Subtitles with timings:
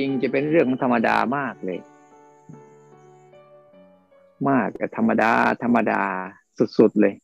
[0.00, 1.80] ริง ๆ จะเป็นเรื่องธรรมดามากเลย
[4.48, 6.02] มากธรรมดา ธรรมดา
[6.78, 7.14] สุดๆเลย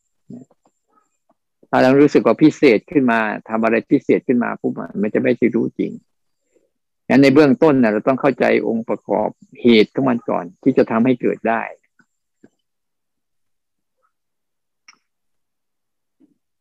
[1.71, 5.93] ถ้าเรารู้สึกว่าพิเศษขึ้นมาทำอะไรพิเศษขึ้นมาปุ๊บมันจะไม่ใช่รู้จริง
[7.09, 9.29] งั้นในเบื้องต้นนะเราต้องเข้าใจองค์ประกอบ
[9.63, 11.63] เหตุของมันก่อน ที่จะทำให้เกิดได้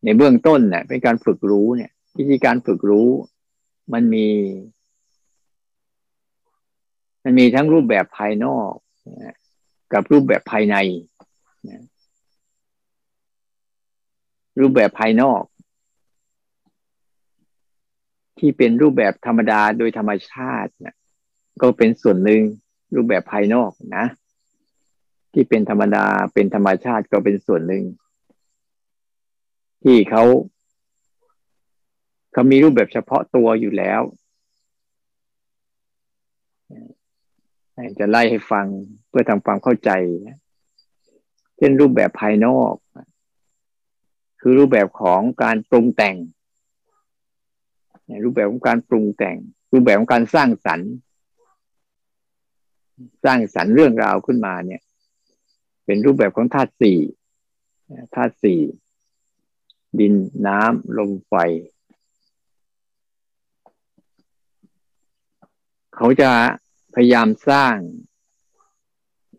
[0.04, 3.10] ในเบื้องต้นเนี่ยเป็นการฝึกรู้เนี่ย วิธีการฝึกรู้
[3.94, 4.28] มันมี
[7.28, 8.74] มันมีทั้งรูปแบบภายนอก
[9.94, 10.76] กับรูปแบบภายใน
[14.60, 15.44] รูปแบบภายนอก
[18.40, 20.96] ที่เป็นรูปแบบธรรมดาโดยธรรมชาตินะ
[21.62, 22.42] ก็เป็นส่วนหนึ่ง
[22.96, 24.06] รูปแบบภายนอกนะ
[25.34, 27.84] ที่เป็นธรรมดาเป็นธรรมชาติก็เป็นส่วนหนึ่ง
[29.84, 30.24] ที่เขา
[32.34, 34.02] เขามีรูปแบบเฉพาะตัวอยู่แล้ว
[38.00, 38.66] จะไล่ให้ฟัง
[39.10, 39.92] เพื่อทำความเข้าใจ
[41.58, 42.74] เช่นรูปแบบภายนอก
[44.42, 46.16] คือรูปแบบของการปรุงแต่ง
[48.24, 49.38] รูปแบบของการปรุงแต่ง
[49.72, 50.92] รูปแบบของการสร้างสรรค์
[53.26, 54.82] สร้างสรรค์เรื่องราวขึ้นมาเนี่ย
[55.86, 57.00] เป็นรูปแบบของธาตุสี่
[58.16, 58.60] ธาตุสี่
[60.00, 60.14] ดิน
[60.48, 61.34] น้ำลมไฟ
[65.96, 66.32] เขาจะ
[66.96, 67.78] พยายามสร้าง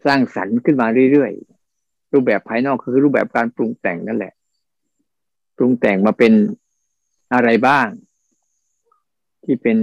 [0.04, 4.34] สร้างสรรค์ขึ้นมาเรื่อยๆ รูปแบบภายนอกคือรูปแบบการปรุงแต่งนั่นแหละ
[5.56, 6.32] ปรุงแต่งมาเป็น
[7.32, 7.88] อะไรบ้าง
[9.44, 9.78] ที่เป็น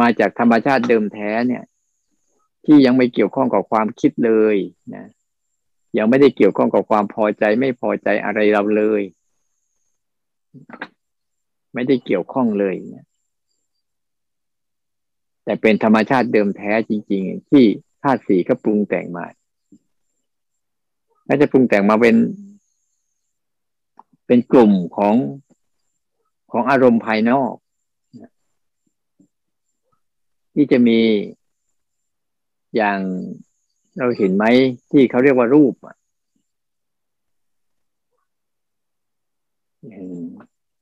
[0.00, 1.64] มาจากธรรมชาติเดิมแท้เนี่ย
[2.64, 4.56] ที่ยังไม่เกี่ยวข้องกับความคิดเลย
[4.94, 5.06] นะ
[5.98, 9.02] ยังไม่ได้เกี่ยวข้องกับความพอใจไม่พอใจอะไรเราเลย
[11.74, 13.07] ไม่ได้เกี่ยวข้องเลยนะ
[15.48, 17.64] แต่เป็นธรรมชาติเดิมแท้จริง ๆ ที่
[18.02, 19.26] ธาตุสีก็ปรุงแต่งมา
[21.26, 22.16] ถ้าจะปรุงแต่งมาเป็น
[24.26, 25.14] เป็นกลุ่มของ
[26.52, 27.52] ของอารมณ์ภายนอก
[30.54, 31.00] ที่จะมี
[32.76, 32.98] อย่าง
[33.98, 34.44] เราเห็นไหม
[34.90, 35.74] ที่เขาเรียกว่ารูป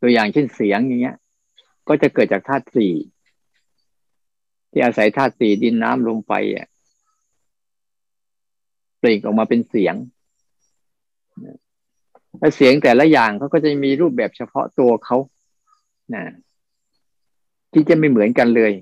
[0.01, 1.17] ตัวอย่างเช่นเสียงอย่างเงี้ย
[1.89, 2.95] ก็จะเกิดจากธาตุสี่
[4.79, 6.67] ที่อาศัยธาตุสี่ดินน้ำลมไฟอะ
[8.99, 9.95] เปล่งออกมาเป็นเสียง
[12.39, 15.17] และเสียงแต่ละอย่างเขาก็จะมีรูปแบบเฉพาะตัวเขา
[16.15, 16.25] นะ
[17.73, 18.73] ที่จะไม่เหมือนกันเลย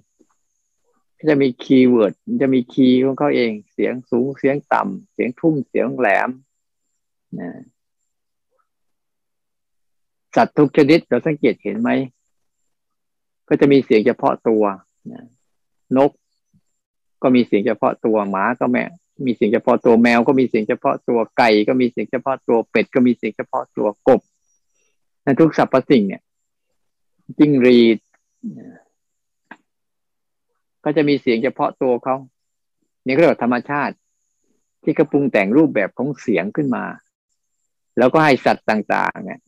[1.29, 2.13] จะมี keyword
[2.43, 6.31] จะมี key ของเขาเอง เสียงสูงเสียงต่ำเสียงทุ้มเสียงแหลม
[7.41, 7.51] นะ
[10.35, 11.91] สัตว์ทุกชนิดเราสังเกตเห็นไหม
[13.49, 14.65] ก็จะมีเสียงเฉพาะตัว
[15.13, 15.25] นะ
[15.99, 16.11] นก
[17.23, 18.85] ก็มีเสียงเฉพาะตัวหมาก็แม่
[19.27, 24.21] มีเสียงเฉพาะตัวแมวก็มีเสียงเฉพาะตัวไก่ก็มีเสียงเฉพาะตัวเป็ดก็มีเสียงเฉพาะตัวกบ
[25.23, 26.23] ในทุกสรรพสิ่งเนี่ย
[27.39, 27.99] จิ้งรีด
[30.85, 32.17] ก็จะมีเสียงเฉพาะตัวเขา
[33.05, 33.95] นี่ก็เรียกว่าธรรมชาติ
[34.83, 36.85] ที่กระปรุงแต่งรูปแบบของเสียงขึ้นมา
[37.99, 39.41] แล้วก็ให้สัตว์ต่าง ๆ เนี่ย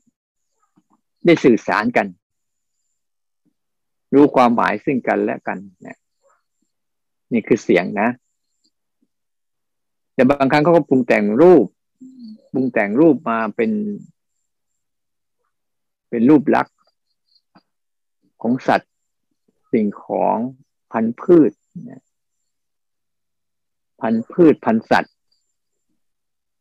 [1.25, 2.07] ได้สื่อสารกัน
[4.15, 5.99] รู้ความหมายซึ่งกันและกันเนี่ย
[7.33, 8.09] นี่คือเสียงนะ
[10.15, 11.67] แต่บางครั้งเขาก็ปรุงแต่งรูป
[12.53, 13.71] ปรุงแต่งรูปมาเป็น
[16.11, 16.77] เป็นรูปลักษณ์
[18.43, 18.93] ของสัตว์
[19.73, 20.37] สิ่งของ
[20.93, 21.53] พันธุ์พืช
[24.01, 25.15] พันธุ์พืชพันธุ์สัตว์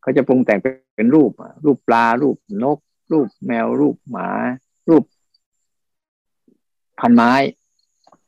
[0.02, 0.60] เขาจะปรุงแต่ง
[0.96, 1.32] เป็นรูป
[1.66, 2.78] รูปปลา รูปนก
[3.12, 4.28] รูปแมว รูปหมา
[4.90, 5.04] รูป
[7.00, 7.32] พันไม้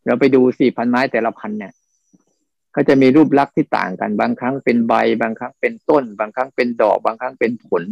[0.06, 1.74] เราไปดูสิพันไม้แต่ละพันเนี่ย
[2.78, 7.84] เขาจะมีรูปลักษณ์ที่ต่างกัน บางครั้งเป็นใบ บางครั้งเป็นต้น บางครั้งเป็นดอก บางครั้งเป็นผล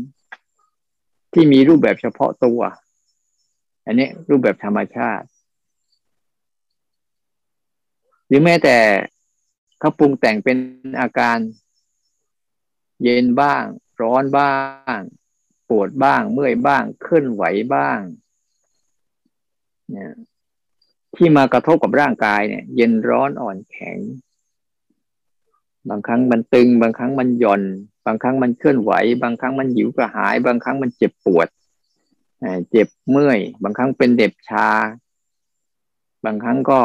[1.33, 2.59] ที่มีรูปแบบเฉพาะตัว
[3.85, 5.27] อันนี้รูปแบบธรรมชาติ
[8.27, 8.77] หรือแม้แต่
[9.79, 10.57] เขาปรุงแต่งเป็น
[10.99, 11.37] อาการ
[13.03, 13.63] เย็นบ้าง
[14.01, 14.53] ร้อนบ้า
[14.97, 14.99] ง
[15.69, 17.43] ปวดบ้าง เมื่อยบ้าง เคลื่อนไหว
[17.75, 17.99] บ้าง
[19.91, 20.13] เนี่ย
[21.15, 23.99] ที่มากระทบกับร่างกายเนี่ย เย็นร้อนอ่อนแข็ง
[25.89, 27.63] บางครั้งมันตึง บางครั้งมันหย่อน
[28.05, 28.91] บางครั้งมันเคลื่อนไหว
[29.23, 31.47] บางครั้งมันหิวกระหาย บางครั้งมันเจ็บปวด
[32.69, 34.67] เจ็บเมื่อย บางครั้งเป็นเด็บชา
[36.25, 36.79] บางครั้งก็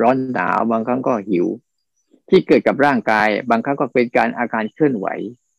[0.00, 1.46] ร้อนหนาวบางครั้งก็หิว
[2.28, 5.06] ที่เกิดกับร่างกาย บางครั้งก็เป็นการอาการเคลื่อนไหว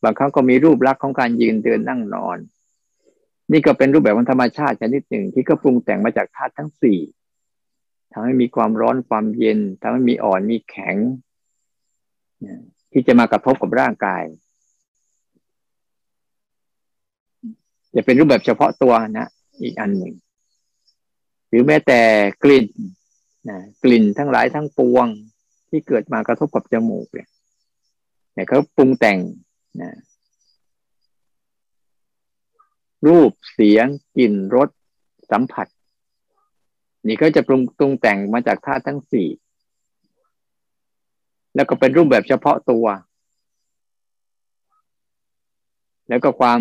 [0.04, 2.38] บางครั้งก็มีรูปลักษณ์ของการยืนเดินนั่งนอน
[3.51, 7.00] นี่ก็เป็นรูปแบบของธรรมชาติชนิดหนึ่งที่ก็ปรุงแต่งมาจากธาตุทั้งสี่
[8.12, 10.95] ทำให้มีความร้อนความเย็นทำให้มีอ่อนมีแข็ง
[12.92, 14.24] ที่จะมากระทบกับร่างกาย
[17.95, 19.28] จะเป็นรูปแบบเฉพาะตัวนะ
[19.62, 20.13] อีกอันหนึ่ง
[21.48, 22.01] หรือแม้แต่
[22.44, 22.68] กลิ่น
[23.50, 25.07] นะกลิ่นทั้งหลายทั้งปวง
[25.69, 27.28] ที่เกิดมากระทบกับจมูกเนี่ย
[28.50, 29.19] เขาปรุงแต่ง
[29.81, 29.92] นะ
[33.07, 33.88] รูปเสียง
[34.18, 34.69] กลิ่นรส
[35.31, 35.68] สัมผัส
[37.07, 39.28] นี่ก็จะปรุงปรุงแต่งมาจากธาตุทั้งสี่
[41.57, 42.86] แล้วก็เป็นรูปแบบเฉพาะตัว
[46.09, 46.59] แล้วก็ความ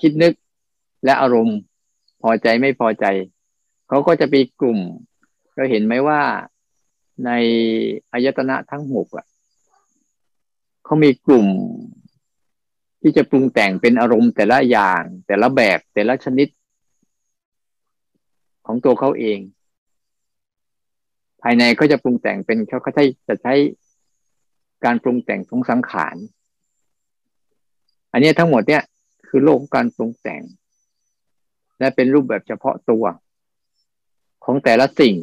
[0.00, 0.34] คิดนึก
[1.04, 1.58] และอารมณ์
[2.22, 3.04] พอใจไม่พอใจ
[3.88, 4.78] เขาก็จะมีกลุ่ม
[5.54, 6.20] เราเห็นไหมว่า
[7.24, 7.30] ใน
[8.12, 9.26] อายตนะทั้งหกอะ
[10.84, 11.46] เขามีกลุ่ม
[13.02, 16.48] ที่จะปรุงแต่งเป็นอารมณ์แต่ละอย่าง แต่ละแบบแต่ละชนิด
[18.66, 23.54] ของตัวเขาเองายในก็จะปรุงแต่งเป็นเขาเขาใช้จะใช้
[24.84, 26.16] การปรุงแต่งของสังขาร
[28.12, 28.82] อันนี้ทั้งหมดเนี่ย
[29.28, 30.42] คือโลกการปรุงแต่ง
[31.78, 33.04] และเป็นรูปแบบเฉพาะตัว
[34.44, 35.16] ของแต่ละสิ่ง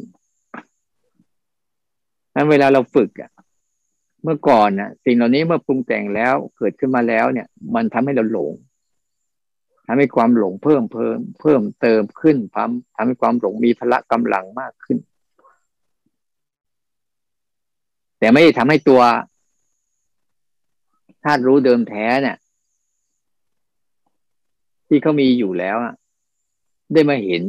[2.34, 3.30] นั้นเวลาเราฝึกอะ
[4.22, 8.52] เมื่อก่อนน่ะสิ่งเหล่านี้เมื่อปรุงแต่งแล้วเกิดขึ้นมาแล้วเนี่ย มันทำให้เราหลง
[9.86, 14.98] ทำให้ความหลงเพิ่มเพิ่มเพิ่มเติมขึ้นทำทำให้ความหลงมีพละกำลังมากขึ้น
[18.24, 19.02] แต่ไม่ได้ทำให้ตัว
[21.24, 22.36] ธาตุรู้เดิมแท้เนี่ย
[24.88, 25.76] ที่เขามีอยู่แล้ว
[26.92, 27.42] ได้มาเห็น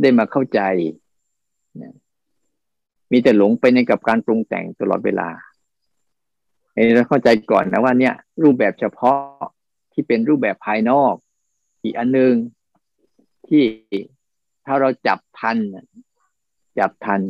[0.00, 0.60] ได้มาเข้าใจ
[3.12, 5.28] มีแต่หลงไปในกับการปรุงแต่งตลอดเวลา
[6.72, 9.20] ให้เราเข้าใจก่อนนะว่า เนี่ย รูปแบบเฉพาะ
[9.92, 11.14] ที่เป็นรูปแบบภายนอก
[11.82, 12.34] อีกอันหนึ่ง
[13.48, 13.64] ที่
[14.64, 15.56] ถ้าเราจับทัน
[16.78, 17.22] จับทัน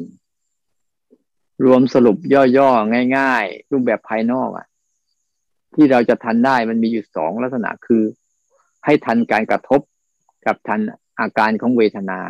[1.64, 2.16] รวมสรุป
[2.56, 4.66] ย่อๆ ง่ายๆ รูปแบบภายนอกอะ
[5.74, 8.02] ที่เราจะทันได้มันมีอยู่สองลักษณะคือ
[8.84, 9.80] ให้ทันการกระทบ
[10.46, 10.80] กับทัน
[11.20, 12.20] อาการของเวทนา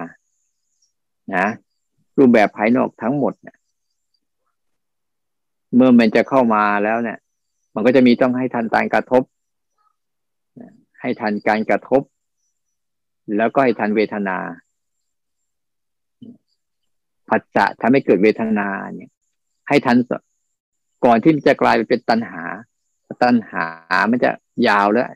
[1.37, 1.47] นะ
[2.19, 3.57] รูปแบบภายนอกทั้งหมดเนี่ย
[5.75, 7.19] เมื่อมันจะเข้ามาแล้วเนี่ย
[7.75, 9.23] มันก็จะมีต้องให้ทันการกระทบ
[11.01, 12.03] ให้ทันการกระทบ
[13.37, 14.37] แล้วก็ให้ทันเวทนา
[17.29, 19.11] ผัสสะทำให้เกิดเวทนาเนี่ย
[19.69, 19.97] ให้ทัน
[21.05, 22.43] ก่อนที่มันจะกลายเป็นตัณหา
[23.23, 23.67] ตัณหา
[24.11, 24.31] มันจะ
[24.69, 25.09] ยาวแล้ว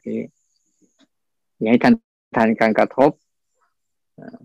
[1.58, 1.94] อย่าให้ทัน
[2.36, 3.10] ทันการกระทบ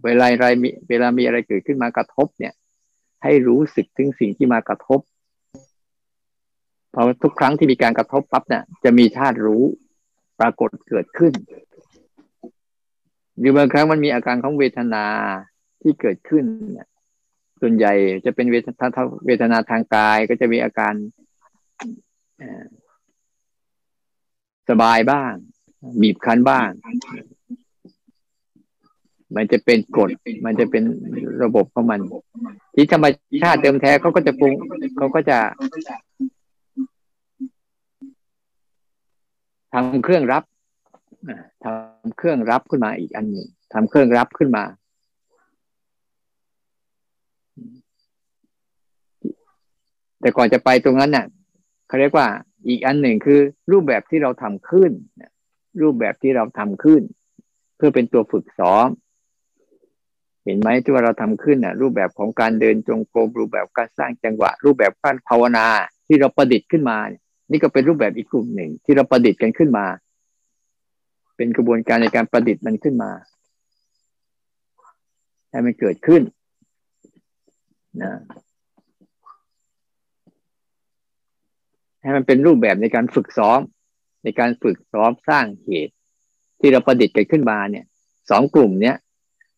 [0.03, 2.53] เวลาอะไรมีเวลามีอะไรเกิดขึ้นมากระทบเนี่ย
[3.23, 4.99] ให้รู้สึกถึงสิ่งที่มากระทบ
[6.91, 9.63] เพราะทุกครั้งที่มีการกระทบปั๊บเนี่ย จะมีธาตุรู้
[10.39, 11.33] ปรากฏเกิดขึ้น
[13.37, 15.05] หรือบางครั้งมันมีอาการของเวทนา
[15.81, 16.43] ที่เกิดขึ้น
[16.73, 16.87] เนี่ย
[17.61, 17.93] ส่วนใหญ่
[18.25, 18.87] จะเป็นเวทนา
[19.25, 20.93] เวทนาทางกายก็จะมีอาการ
[24.69, 25.33] สบายบ้าง
[26.01, 26.69] บีบคั้นบ้าง
[29.35, 30.09] มันจะเป็นกฎ
[30.45, 30.83] มันจะเป็น
[31.43, 31.99] ระบบของมัน
[32.75, 33.05] ที่ธรรม
[33.41, 34.53] ชาติเติมแท้เขาก็จะปรุง
[34.97, 35.37] เขาก็จะ
[39.73, 40.43] ทำเครื่องรับ
[41.63, 44.63] ทำเครื่องรับขึ้นมาอีกอันหนึ่งทำเครื่องรับขึ้นมา
[50.21, 51.25] แต่ก่อนจะไปตรงนั้นเนี่ย
[51.87, 52.27] เขาเรียกว่า
[52.67, 53.39] อีกอันหนึ่งคือ
[53.71, 54.91] รูปแบบที่เราทำขึ้น
[55.81, 57.01] รูปแบบที่เราทำขึ้น
[57.77, 58.87] เพื่อเป็นตัวฝึกซ้อม
[60.45, 65.67] เห็นไหมที่ว่าเราทำขึ้นน่ะ รูปแบบของการเดินจงกรมรูปแบบการสร้างจังหวะ รูปแบบการภาวนา
[66.07, 66.97] ที่เราประดิษฐ์ขึ้นมา
[67.51, 69.85] นี่ก็เป็นรูปแบบอีกกลุ่มหนึ่ง ที่เราประดิษฐ์กันขึ้นมา
[71.35, 73.11] เป็นกระบวนการในการประดิษฐ์มันขึ้นมา
[75.49, 76.21] ให้มันเกิดขึ้น
[78.01, 78.13] นะ
[82.07, 83.59] ให้มันเป็นรูปแบบในการฝึกซ้อม
[84.23, 85.93] ในการฝึกซ้อมสร้างเหตุ
[86.59, 87.85] ที่เราประดิษฐ์กันขึ้นมาเนี่ย
[88.29, 88.95] สองกลุ่มเนี้ย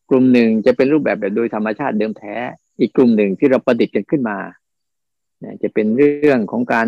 [0.10, 2.36] กลุ่มหนึ่งจะเป็นรูปแบบแบบโดยธรรมชาติเดิมแท้
[2.80, 4.38] อีกกลุ่มหนึ่งที่เราประดิษฐ์กันขึ้นมา
[5.40, 6.88] เนี่ยจะเป็นเรื่องของการ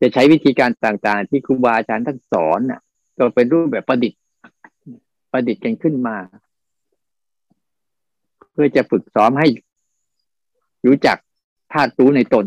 [0.00, 2.80] จะใช้วิธีการต่างๆ ที่ครูบาอาจารย์ท่านสอนน่ะ
[3.18, 4.20] ก็เป็นรูปแบบประดิษฐ์
[5.32, 6.16] ประดิษฐ์กันขึ้นมา
[8.52, 9.48] เพื่อจะฝึกซ้อมให้
[10.86, 11.16] รู้จัก
[11.72, 12.46] ธาตุรู้ในตน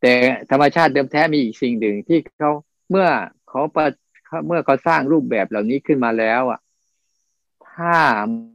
[0.00, 0.12] แต่
[0.50, 2.52] ธรรมชาติเดิมแท้มีอีกสิ่งหนึ่งที่เขา
[2.90, 3.08] เมื่อ
[3.48, 3.86] เขาประ
[4.46, 6.60] เมื่อเขาสร้างรูปแบบเหล่านี้ขึ้นมาแล้วอะ
[7.72, 7.96] ถ้า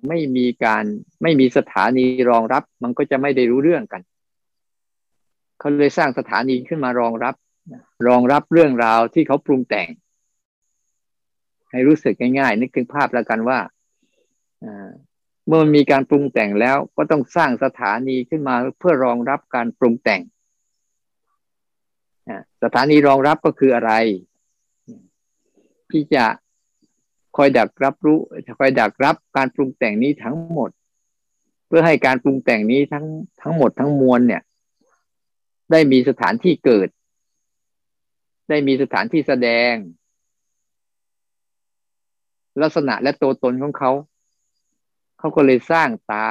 [0.07, 0.83] ไม่มีการ
[1.23, 4.01] ไม่มีสถานีรองรับ มันก็จะไม่ได้รู้เรื่องกัน
[5.59, 7.35] เขาเลยสร้างสถานีขึ้นมารองรับ
[8.07, 9.87] รองรับเรื่องราวที่เขาปรุงแต่ง
[11.71, 13.59] ให้รู้สึกง่ายๆนึกถึงภาพแล้วกันว่า
[15.47, 20.21] เมื่อมันมีการปรุงแต่งแล้วก็ต้องสร้างสถานีขึ้นมาเพื่อรองรับการปรุงแต่ง
[22.63, 23.91] สถานีรองรับก็คืออะไร
[25.91, 26.25] ที่จะ
[27.37, 28.19] คอยดักรับรู้
[28.59, 30.69] คอยดักรับการปรุงแต่งนี้ทั้งหมด
[31.67, 33.05] เพื่อให้การปรุงแต่งนี้ทั้ง
[33.41, 34.41] ทั้งหมดทั้งมวลเนี่ย
[35.71, 36.89] ได้มีสถานที่เกิด
[38.49, 39.73] ได้มีสถานที่แสดง
[42.61, 43.91] ลักษณะและตัวตนของเขา
[45.19, 46.29] เขาก็เลยสร้างตา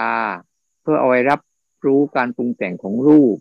[0.83, 1.41] เพื่อเอาไว้รับ
[1.87, 3.37] รู้การปรุงแต่งของรูป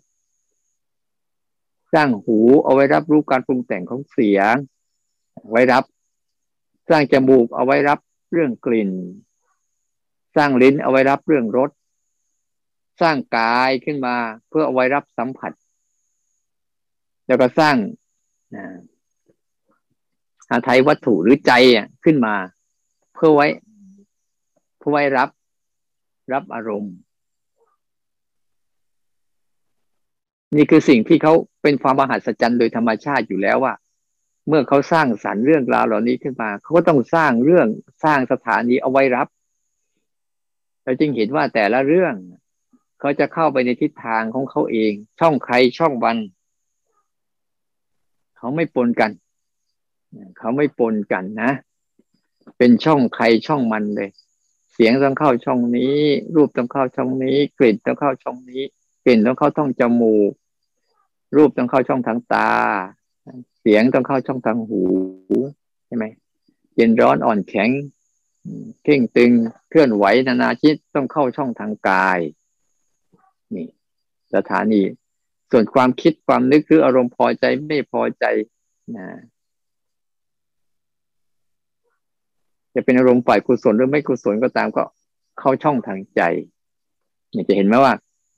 [1.94, 4.54] สร้างหูเอาไว้รับรู้การปรุงแต่งของเสียง
[5.50, 5.84] ไว้รับ
[6.88, 7.98] สร้างจมูกเอาไว้รับ
[8.32, 8.90] เรื่องกลิ่น
[10.36, 11.70] สร้างลิ้นเอาไว้รับเรื่องรส
[13.00, 14.16] สร้างกายขึ้นมา
[14.48, 15.52] เพื่อเอาไว้รับสัมผัส
[17.26, 17.76] แล้วก็สร้าง
[20.48, 21.52] หาไทยวัตถุหรือใจ
[22.04, 22.34] ขึ้นมา
[23.14, 23.46] เพื่อไว้
[24.78, 25.28] เพื่อไว้รับ
[26.32, 26.94] รับอารมณ์
[30.56, 33.74] นี่คือสิ่งที่เขาเป็นความมหัศจรรย์โดยธรรมชาติอยู่แล้วว่า
[34.48, 37.66] เมื่อเขาสร้างสรรค์เรื่องราวเหล่านี้ขึ้นมา เขาก็ต้องสร้างเรื่อง
[38.04, 39.26] สร้างสถานีเอาไว้รับ
[40.82, 42.14] เราจึงเห็นว่าแต่ละเรื่อง
[43.00, 46.16] เขาจะเข้าไปในทิศทางของเขาเอง ช่องใครช่องวัน
[48.36, 49.10] เขาไม่ปนกัน
[50.38, 51.52] เขาไม่ปนกันนะ
[52.58, 54.10] เป็นช่องใครช่องมันเลย
[54.72, 55.98] เสียงต้องเข้าช่องนี้
[56.34, 58.62] รูปต้องเข้าช่องนี้ กลิ่นต้องเข้าช่องนี้
[59.04, 60.32] กลิ่นต้องเข้าช่องจมูก
[61.36, 62.50] รูปต้องเข้าช่องทางตา
[63.60, 64.82] เสียงต้องเข้าช่องทางหู
[65.86, 66.04] ใช่ไหม
[66.76, 67.70] เย็นร้อนอ่อนแข็ง
[68.84, 69.30] เข่งตึง
[69.68, 72.18] เคลื่อนไหวนานาชิตต้องเข้าช่องทางกาย
[73.54, 73.66] นี่
[74.34, 74.80] สถานี
[75.50, 78.24] ส่วนความคิดความนึกคืออารมณ์พอใจไม่พอใจ
[78.96, 79.06] นะ
[82.74, 84.84] จะเป็นอารมณ์ฝ่ายกุศลหรือไม่กุศลก็ตามก็
[85.38, 86.20] เข้าช่องทางใจ
[87.32, 87.92] เนี่ยจะเห็นไหมว่า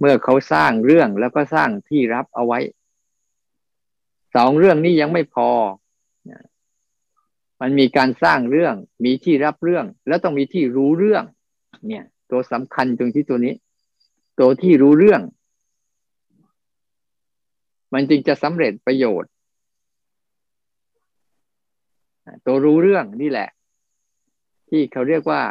[0.05, 2.61] เมื่อเขาสร้างเรื่องแล้วก็สร้างที่รับเอาไว้
[4.35, 5.51] สองเรื่องนี้ยังไม่พอ
[7.61, 11.25] มันมีการสร้างเรื่อง มีที่รับเรื่อง แล้วต้องมีที่รู้เรื่อง
[11.89, 13.55] เนี่ย ตัวสำคัญตรงที่ตัวนี้
[14.41, 15.23] ตัวที่รู้เรื่อง
[17.93, 19.31] มันจึงจะสำเร็จประโยชน์
[22.47, 23.49] ตัวรู้เรื่องนี่แหละ
[24.69, 25.43] ที่เขาเรียกว่า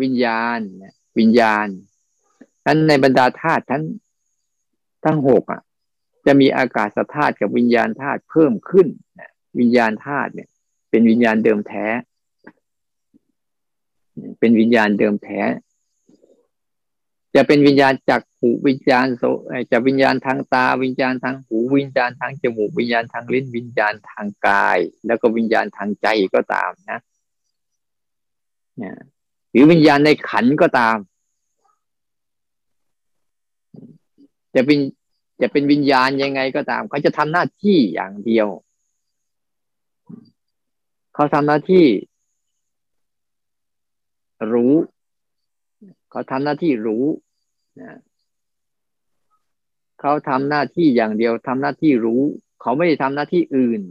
[0.00, 0.58] วิญญาณ
[1.18, 1.68] วิญญาณ
[2.66, 3.82] นั้นในบรรดาธาตุทั้ง
[5.04, 5.60] ทั้งหกอะ
[6.26, 8.86] จะมีอากาศธาตุกับวิญญาณธาตุเพิ่มขึ้น
[9.58, 10.48] วิญญาณธาตุเนี่ย
[10.90, 11.86] เป็นวิญญาณเดิมแท้
[14.38, 15.40] เป็นวิญญาณเดิมแท้
[17.34, 19.24] จะเป็นวิญญาณจากหูวิญญาณโส
[19.70, 27.00] จะวิญญาณทางตา วิญญาณทางหูวิญญาณทางจมูกวิญญาณทางลิ้นวิญญาณทางกาย แล้วก็วิญญาณทางใจก็ตามนะ
[29.50, 30.96] หรือวิญญาณในขันก็ตาม
[34.54, 34.78] จะเป็น
[35.40, 38.48] จะเป็นวิญญาณยังไงก็ตาม เขาจะทำหน้าที่อย่างเดียว
[41.14, 41.84] เขาทำหน้าที่
[44.52, 44.74] รู้
[46.10, 47.04] เขาทำหน้าที่รู้
[47.80, 47.98] นะ
[50.00, 52.22] เขาทำหน้าที่อย่างเดียวทำหน้าที่รู้
[52.60, 53.82] เขาไม่ได้ทำหน้าที่อื่น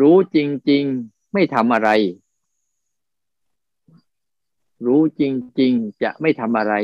[0.00, 0.38] รู้จ
[0.70, 1.90] ริง ๆ ไม่ทำอะไร
[4.86, 5.22] รู้จ
[5.60, 6.74] ริง ๆ จะไม่ทำอะไร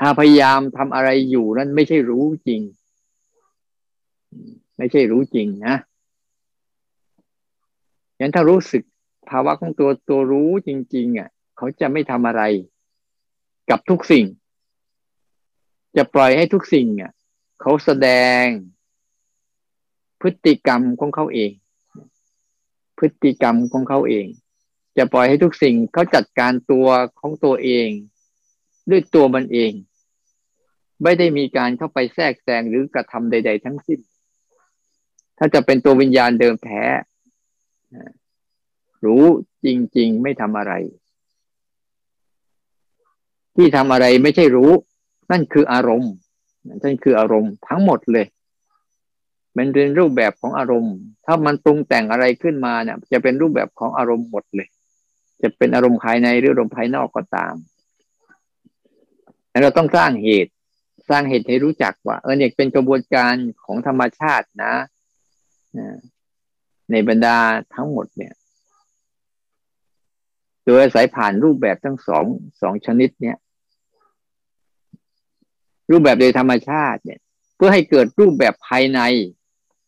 [0.00, 2.60] ถ้าพยายามทำอะไรอยู่นั้นไม่ใช่รู้จริง
[4.78, 5.76] ไม่ใช่รู้จริงนะ
[8.16, 8.82] อย่างถ้ารู้สึก
[9.30, 12.42] ภาวะของตัวตัวรู้จริง ๆ อะ เขาจะไม่ทำอะไร
[13.70, 14.26] กับทุกสิ่ง
[15.96, 17.12] จะปล่อยให้ทุกสิ่งอะ
[17.60, 18.08] เขาแสด
[18.42, 18.44] ง
[20.20, 21.50] พฤติกรรมของเขาเอง
[22.98, 24.26] พฤติกรรมของเขาเอง
[24.96, 26.86] จะปล่อยให้ทุกสิ่งเขาจัดการตัว
[27.20, 27.88] ของตัวเอง
[28.90, 29.72] ด้วยตัวมันเอง
[31.02, 34.00] ไม่ได้มีการเข้าไปแทรกแซงหรือกระทำใด ๆ ทั้งสิ้น
[35.38, 36.82] ถ้าจะเป็นตัววิญญาณเดิมแท้
[39.04, 39.24] รู้
[39.64, 40.72] จริง ๆ ไม่ทำอะไร
[43.56, 44.70] ที่ทำอะไรไม่ใช่รู้
[45.30, 46.12] นั่นคืออารมณ์
[46.82, 48.26] นั่นคืออารมณ์ทั้งหมดเลย
[49.56, 54.68] มันเป็นรูปแบบของอารมณ์ ถ้ามันปรุงแต่งอะไรขึ้นมาเนี่ย จะเป็นรูปแบบของอารมณ์หมดเลย
[55.44, 57.54] จะเป็นอารมณ์ภายในหรืออารมณ์ภายนอกก็ตาม
[59.50, 60.52] แล้วเราต้องสร้างเหตุ
[61.10, 63.34] สร้างเหตุให้รู้จักว่า เออเนี่ยเป็นกระบวนการ
[63.64, 64.74] ของธรรมชาตินะ
[66.90, 67.38] ในบรรดา
[67.74, 68.34] ทั้งหมดเนี่ย
[70.64, 72.24] โดยอาศัยผ่านรูปแบบทั้งสอง
[72.62, 73.36] สองชนิดเนี่ย
[75.90, 77.20] รูปแบบโดยธรรมชาติเนี่ย
[77.56, 79.00] เพื่อให้เกิดรูปแบบภายใน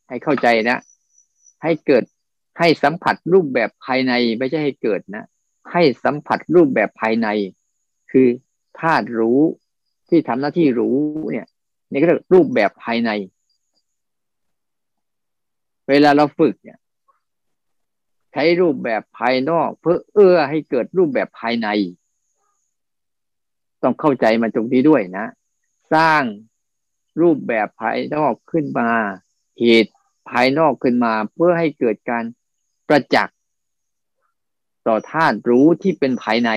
[0.08, 0.78] ให้เข้าใจนะ
[1.62, 2.04] ให้เกิด
[2.58, 5.24] ให้สัมผัสรูปแบบภายในไม่ใช่ให้เกิดนะ
[5.72, 7.28] ให้สัมผัสรูปแบบภายใน
[8.10, 8.26] คือ
[8.80, 9.40] ธาตุรู้
[10.08, 10.96] ที่ทำหน้าที่รู้
[11.30, 11.48] เนี่ย
[11.90, 13.10] นี่ก็เรียกรูปแบบภายใน
[15.88, 16.78] เวลาเราฝึกเนี่ย
[18.32, 21.68] ใช้รูปแบบภายนอก เพื่อเอื้อให้เกิดรูปแบบภายใน
[23.82, 25.26] ต้องเข้าใจมันตรงนี้ด้วยนะ
[25.94, 26.22] สร้าง
[27.20, 28.90] รูปแบบภายนอกขึ้นมา
[29.60, 29.92] เหตุ
[30.30, 32.24] ภายนอกขึ้นมา เพื่อให้เกิดการ
[32.88, 33.35] ประจักษ์
[34.86, 36.50] ต่อธาตุรู้ที่เป็นภายใน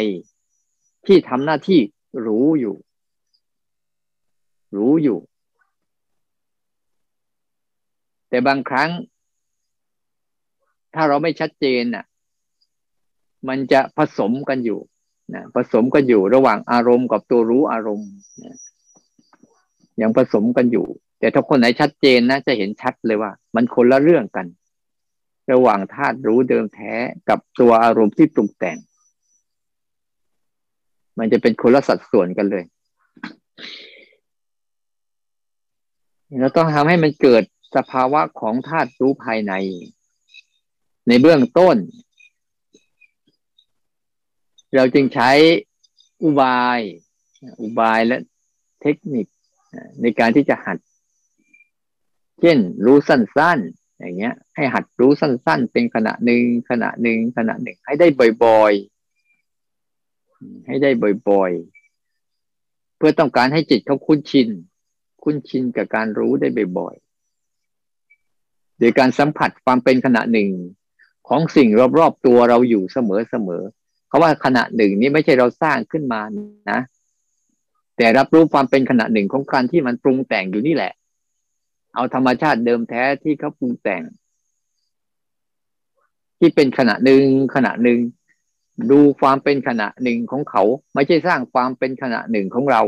[1.06, 1.80] ที่ทำหน้าที่
[2.26, 2.76] รู้อยู่
[4.78, 5.20] รู้อยู่
[8.30, 8.90] แต่บางครั้ง
[10.94, 12.06] ถ้าเราไม่ชัดเจนน่ะ
[13.48, 14.80] มันจะผสมกันอยู่
[15.34, 18.10] นะผสมกันอยู่ระหว่างอารมณ์กับตัวรู้อารมณ์
[18.44, 18.58] นะ
[20.02, 20.86] ยังผสมกันอยู่
[21.20, 24.46] แต่ถ้าคนไหนชัดเจนนะจะเห็นชัดเลยว่า มันคนละเรื่องกัน
[25.52, 26.94] ระหว่างธาตุรู้เดิมแท้
[27.30, 28.78] กับตัวอารมณ์ที่ปรุงแต่ง
[31.20, 32.64] มันจะเป็นคนละสัดส่วนกันเลย
[36.42, 37.44] เราต้องทำให้มันเกิด
[37.76, 39.54] สภาวะของธาตุรู้ภายใน
[41.08, 41.78] ในเบื้องต้น
[44.76, 45.32] เราจึงใช้
[46.24, 46.80] อุบาย
[47.62, 48.18] อุบายและ
[48.82, 49.26] เทคนิค
[50.02, 50.78] ในการที่จะหัด
[52.42, 58.08] เช่น รู้สั้นๆ อย่างเงี้ย ให้หัดรู้สั้น ๆ เป็นขณะหนึ่งขณะหนึ่งขณะหนึ่ง ให้ได้
[58.44, 60.90] บ่อยๆ ให้ได้
[61.30, 64.50] บ่อยๆ เพื่อต้องการให้จิตเขาคุ้นชิน
[65.24, 66.48] คุ้นชินกับการรู้ได้
[66.80, 70.50] บ่อยๆ โดยการสัมผัสความเป็นขณะหนึ่ง
[71.28, 76.22] ของสิ่งรอบๆตัวเราอยู่เสมอๆเพราะว่าขณะหนึ่งนี้ไม่ใช่เราสร้างขึ้นมา
[76.72, 76.80] นะ
[77.98, 80.94] แต่รับรู้ความเป็นขณะหนึ่งของการที่มันปรุงแต่งอยู่นี่แหละ
[81.96, 84.04] เอาธรรมชาติเดิมแท้ที่เขาปรุงแต่ง
[86.40, 87.24] ที่เป็นขณะหนึ่ง
[87.56, 88.00] ขณะหนึ่ง
[88.92, 92.82] ดูความเป็นขณะหนึ่งของเขา ไม่ใช่สร้างความเป็นขณะหนึ่งของเรา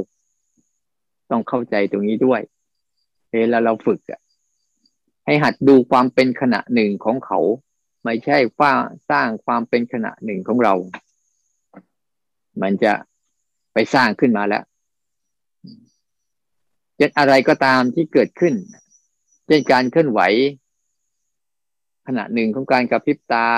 [1.32, 2.42] ต้องเข้าใจตรงนี้ด้วย
[3.32, 4.22] เวลาเราฝึกอะ
[5.26, 7.40] ให้หัดดูความเป็นขณะหนึ่งของเขา
[8.04, 8.72] ไม่ใช่ฟ้า
[9.10, 10.74] สร้างความเป็นขณะหนึ่งของเรา
[12.62, 12.94] มันจะ
[13.74, 14.64] ไปสร้างขึ้นมาแล้ว
[16.96, 18.54] เช่นอะไรก็ตามที่เกิดขึ้น
[19.52, 20.22] ช่นการเคลื่อนไหว
[22.08, 23.50] ขณะหนึ่งของการกระพริบตา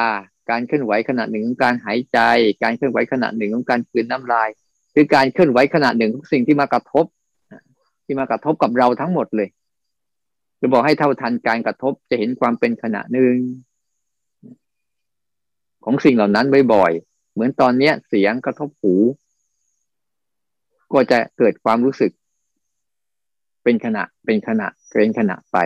[0.49, 2.19] การเคลื่อนไหวขณะหนึ่งของการหายใจ
[2.63, 4.49] การเคลื่อนไหวขณะหนึ่งของการกลืนน้ำลาย
[4.91, 7.05] หรือการเคลื่อนไหวขณะหนึ่งของสิ่งที่มากระทบ
[8.05, 9.49] ที่มากระทบกับเราทั้งหมดเลย
[10.59, 13.35] จะบอกให้เท่าทันการกระทบจะเห็นความเป็นขณะหนึ่ง
[15.83, 18.95] ของสิ่งเหล่านั้นบ่อยๆเหมือนตอนเนี้ยเสียงกระทบหู
[20.93, 22.11] ก็จะเกิดความรู้สึก
[23.63, 25.57] เป็นขณะเป็นขณะเป็นขณะไป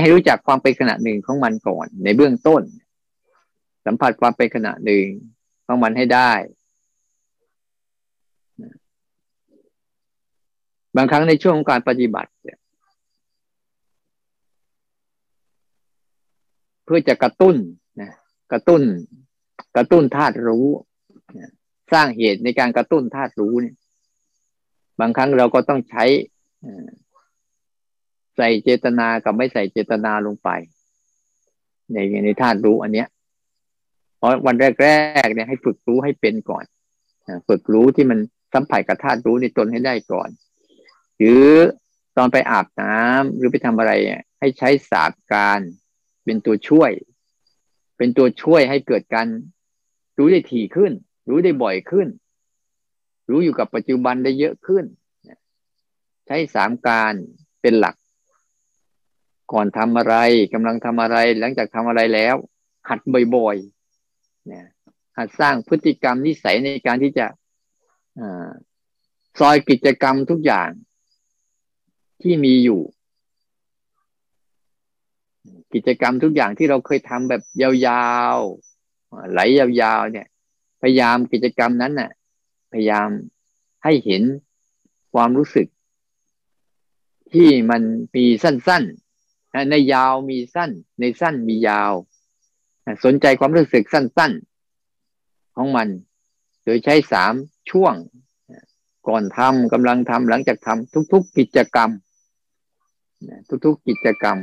[0.00, 2.62] ให้รู้จักความเป็นขณะหนึ่งของมันก่อน ในเบื้องต้น
[3.86, 5.06] สัมผัสความเป็นขณะหนึ่ง
[5.66, 6.32] ของมันให้ได้
[10.96, 12.30] บางครั้งในช่วงของการปฏิบัติ
[16.84, 17.56] เพื่อจะกระตุ้น
[18.00, 18.12] นะ
[18.52, 18.82] กระตุ้น
[19.76, 20.66] กระตุ้นธาตุรู้
[21.92, 23.76] สร้างเหตุในการกระตุ้นธาตุรู้เนี่ย
[25.00, 26.04] บางครั้งเราก็ต้องใช้
[28.36, 30.48] ใส่เจตนากับไม่ใส่เจตนาลงไป
[31.92, 33.08] ในในธาตุรู้อันเนี้ย
[34.16, 34.88] เพราะวันแร
[35.26, 36.64] กๆเนี่ยให้ฝึกรู้ให้เป็นก่อน
[37.48, 38.18] ฝึกรู้ที่มัน
[38.54, 40.28] สัมผัสกับธาตุรู้ในตนให้ได้ก่อน
[41.18, 41.46] หรือ
[42.16, 43.92] ตอนไปอาบน้ำหรือไปทำอะไร
[44.38, 45.60] ให้ใช้ศาสตร์การ
[46.24, 46.90] เป็นตัวช่วย
[47.98, 49.26] เป็นตัวช่วยให้เกิดการ
[50.18, 50.92] รู้ได้ถี่ขึ้น
[51.30, 52.06] รู้ได้บ่อยขึ้น
[53.30, 54.84] รู้อยู่กับปัจจุบันได้เยอะขึ้น
[56.26, 57.12] ใช้สามการ
[57.60, 57.96] เป็นหลัก
[59.52, 60.14] ก่อนทำอะไร
[60.54, 62.36] กำลังทำอะไร หลังจากทำอะไรแล้ว
[62.88, 63.00] หัด
[63.34, 64.66] บ่อยๆนี่ย
[65.16, 67.26] หัดสร้างพฤติกรรมนิสัยในการที่จะ
[68.18, 68.20] อ
[69.38, 70.70] ซอยกิจกรรมทุกอย่าง
[72.22, 72.80] ที่มีอยู่
[75.74, 80.26] กิจกรรมทุกอย่างที่เราเคยทำแบบยาวๆไหลยาวๆเนี่ย
[80.80, 82.10] พยายามกิจกรรมนั้นน่ะ
[82.70, 83.08] พยายาม
[83.84, 84.22] ให้เห็น
[85.12, 85.66] ความรู้สึก
[87.32, 87.82] ที่มัน
[88.14, 91.92] มีสั้นๆ ในยาวมีสั้น ในสั้นมียาว
[93.04, 95.88] สนใจความรู้สึกสั้นๆ ของมัน
[96.64, 97.34] โดยใช้สาม
[97.70, 97.94] ช่วง
[99.08, 101.90] ก่อนทำกำลังทำหลังจากทำทุก ๆ กิจกรรม
[103.64, 104.38] ทุก ๆ กิจกรรม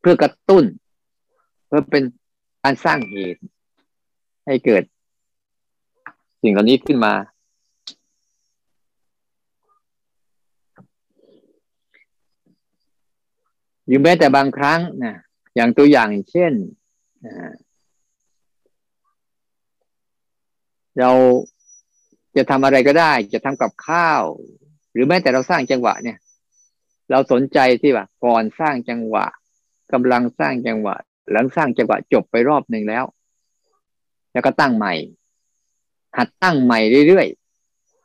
[0.00, 0.64] เพื่อกระตุ้น
[1.66, 2.04] เพื่อเป็น
[2.62, 3.42] การสร้างเหตุ
[4.46, 4.82] ให้เกิด
[6.42, 7.14] สิ่งเหล่านี้ขึ้นมา
[13.88, 15.16] อยู่แม้แต่บางครั้งนะ
[15.54, 16.52] อย่างตัวอย่างเช่น
[21.00, 21.10] เรา
[22.36, 24.22] จะทำอะไรก็ได้ จะทำกับข้าว
[24.92, 26.18] หรือแม้แต่เราสร้างจังหวะเนี่ย
[27.10, 29.26] เราสนใจที่ว่าก่อนสร้างจังหวะ
[29.92, 30.96] กำลังสร้างจังหวะ
[31.32, 33.04] หลังสร้างจังหวะจบไปรอบหนึ่งแล้ว
[34.32, 34.94] แล้วก็ตั้งใหม่
[36.18, 37.26] หัดตั้งใหม่เรื่อย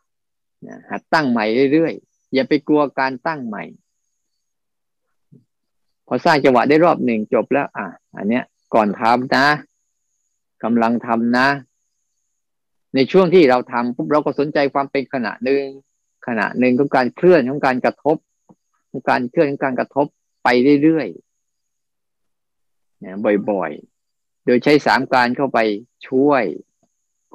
[0.08, 3.63] ๆหัดตั้งใหม่เรื่อยๆ อย่าไปกลัวการตั้งใหม่
[6.08, 7.86] พอสร้างจังหวะได้รอบหนึ่งจบแล้ว อะ
[8.17, 8.43] อันเนี้ย
[8.74, 9.47] ก่อนทำนะ
[10.63, 11.47] กำลังทำนะ
[12.95, 15.65] ในช่วงที่เราทำปุ๊บเราก็สนใจความเป็นขณะหนึ่ง
[16.28, 18.17] ขณะหนึ่งของการเคลื่อนของการกระทบ
[18.89, 20.06] ของการเคลื่อนของการกระทบ
[20.43, 20.47] ไป
[20.84, 23.15] เรื่อยๆเนี่ย
[23.50, 25.60] บ่อยๆ โดยใช้สามการเข้าไป
[26.08, 26.43] ช่วย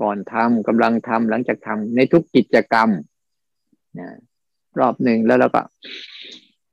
[0.01, 2.89] ก่อนทำกำลังทำหลังจากทำในทุกกิจกรรม
[3.99, 4.09] นะ
[4.79, 5.63] รอบหนึ่งแล้วเราก็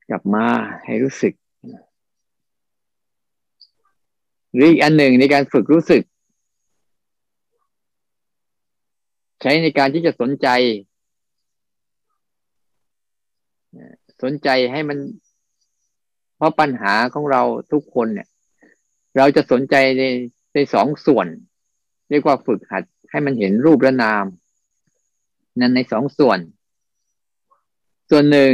[0.10, 0.46] กลับมา
[0.86, 1.34] ให้รู้สึก
[4.54, 6.04] หรืออีกอันหนึ่งในการฝึกรู้สึก
[9.42, 10.48] ใช้ในการที่จะสนใจ
[14.24, 14.98] สนใจให้มัน
[16.38, 18.28] เพราะปัญหาของเราทุกคนเนี่ย
[19.18, 20.04] เราจะสนใจใน
[20.54, 21.28] ในสองส่วน
[22.10, 24.26] เรียกว่าฝึกหัด ให้มันเห็นรูปและนาม
[25.60, 26.40] นั่นในสองส่วน
[28.10, 28.54] ส่วนหนึ่ง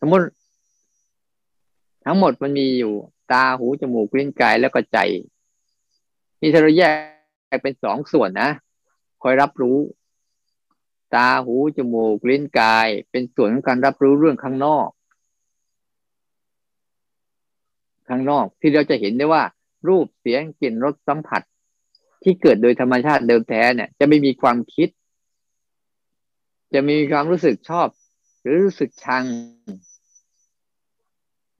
[0.00, 0.26] สมมติ
[2.04, 2.94] ทั้งหมดมันมีอยู่
[3.32, 4.98] ตาหูจมูกลิ้นกายแล้วก็ใจ
[6.40, 6.82] นี่ถ้าเราแย
[7.54, 8.50] กเป็นสองส่วนนะ
[9.22, 9.78] คอยรับรู้
[11.14, 14.88] ตาหูจมูกลิ้นกาย เป็นส่วนของการรับรู้เรื่องข้างนอก
[18.08, 19.42] ข้างนอกที่เราจะเห็นได้ว่า
[19.88, 21.42] รูปเสียงกลิ่นรสสัมผัส
[22.24, 24.88] ที่เกิดโดยธรรมชาติเดิมแท้เนี่ย จะไม่มีความคิด
[26.74, 27.88] จะมีความรู้สึกชอบ
[28.42, 29.24] หรือรู้สึกชัง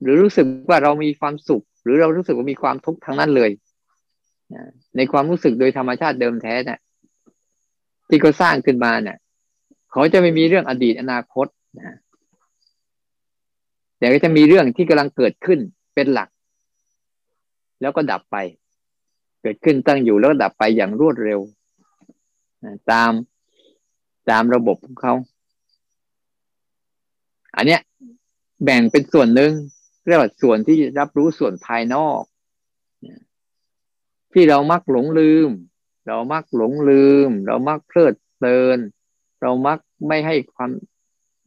[0.03, 3.51] หรือรู้สึกว่าเรามีความสุข หรือเรารู้สึกว่ามีความทุกข์ทั้งนั้นเลย
[4.97, 6.79] ในความรู้สึกโดยธรรมชาติเดิมแท้เนี่ย
[8.09, 9.17] ที่เขาสร้างขึ้นมาเนี่ย
[9.91, 11.47] เขาจะไม่มีเรื่องอดีตอนาคต
[11.79, 11.97] นะ
[13.99, 15.59] แต่ก็จะมีเรื่องที่กำลังเกิดขึ้น
[15.95, 16.29] เป็นหลัก
[17.81, 18.37] แล้วก็ดับไป
[19.47, 21.41] เกิดขึ้นตั้งอยู่แล้วดับไปอย่างรวดเร็ว
[22.91, 23.13] ตาม
[24.31, 25.15] ตามระบบของเขา
[27.57, 27.81] อันเนี้ย
[28.65, 29.53] แบ่งเป็นส่วนหนึ่ง
[30.07, 32.23] เรียกว่าส่วนที่รับรู้ส่วนภายนอก
[34.33, 35.49] ที่เรามักหลงลืม
[36.07, 38.79] เรามักหลงลืม เรามักเพลิดเพลิน
[39.41, 39.79] เรามัก
[40.09, 40.71] ไม่ให้ความ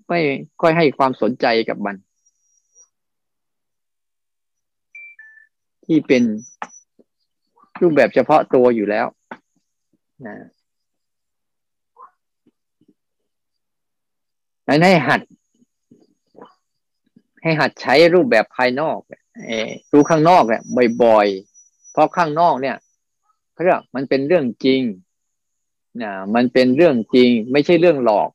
[0.10, 0.20] ไม่
[0.62, 1.96] ค่อยให้ความสนใจกับมัน
[5.86, 6.24] ที่เป็น
[7.82, 9.08] รูปแบบเฉพาะตัวอยู่แล้ว
[10.26, 10.36] นะ
[14.84, 15.22] ให้หัด
[17.42, 19.00] ให้หัดใช้รูปแบบภายนอก
[19.92, 20.64] รู้ข้างนอกเนี่ย
[21.04, 21.28] บ่อย
[21.92, 22.78] เพราะข้างนอกเนี่ย
[23.54, 24.82] เขาเรียกมันเป็นเรื่องจริง
[26.02, 28.30] นะมันเป็นเรื่องจริง ไม่ใช่เรื่องหลอก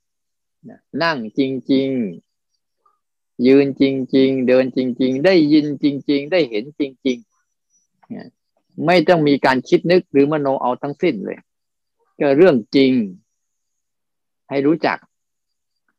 [0.68, 1.40] นะนั่งจ
[1.72, 1.88] ริง
[2.68, 3.82] ๆ ยืนจ
[4.16, 8.41] ริง ๆ เดินจริง ๆ ได้ยินจริง ๆ ได้เห็นจริงๆ
[8.86, 11.38] ไม่ต้องมีการคิดนึกหรือมโนเอาทั้งสิ้นเลย
[12.20, 12.92] ก็เรื่องจริง
[14.50, 14.98] ให้รู้จัก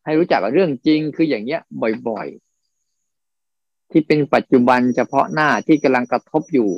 [0.05, 1.61] ให้รู้จักเรื่องจริงคืออย่างเงี้ย
[2.07, 6.69] บ่อยๆ ที่เป็นปัจจุบันเฉพาะหน้าที่กำลังกระทบอยู่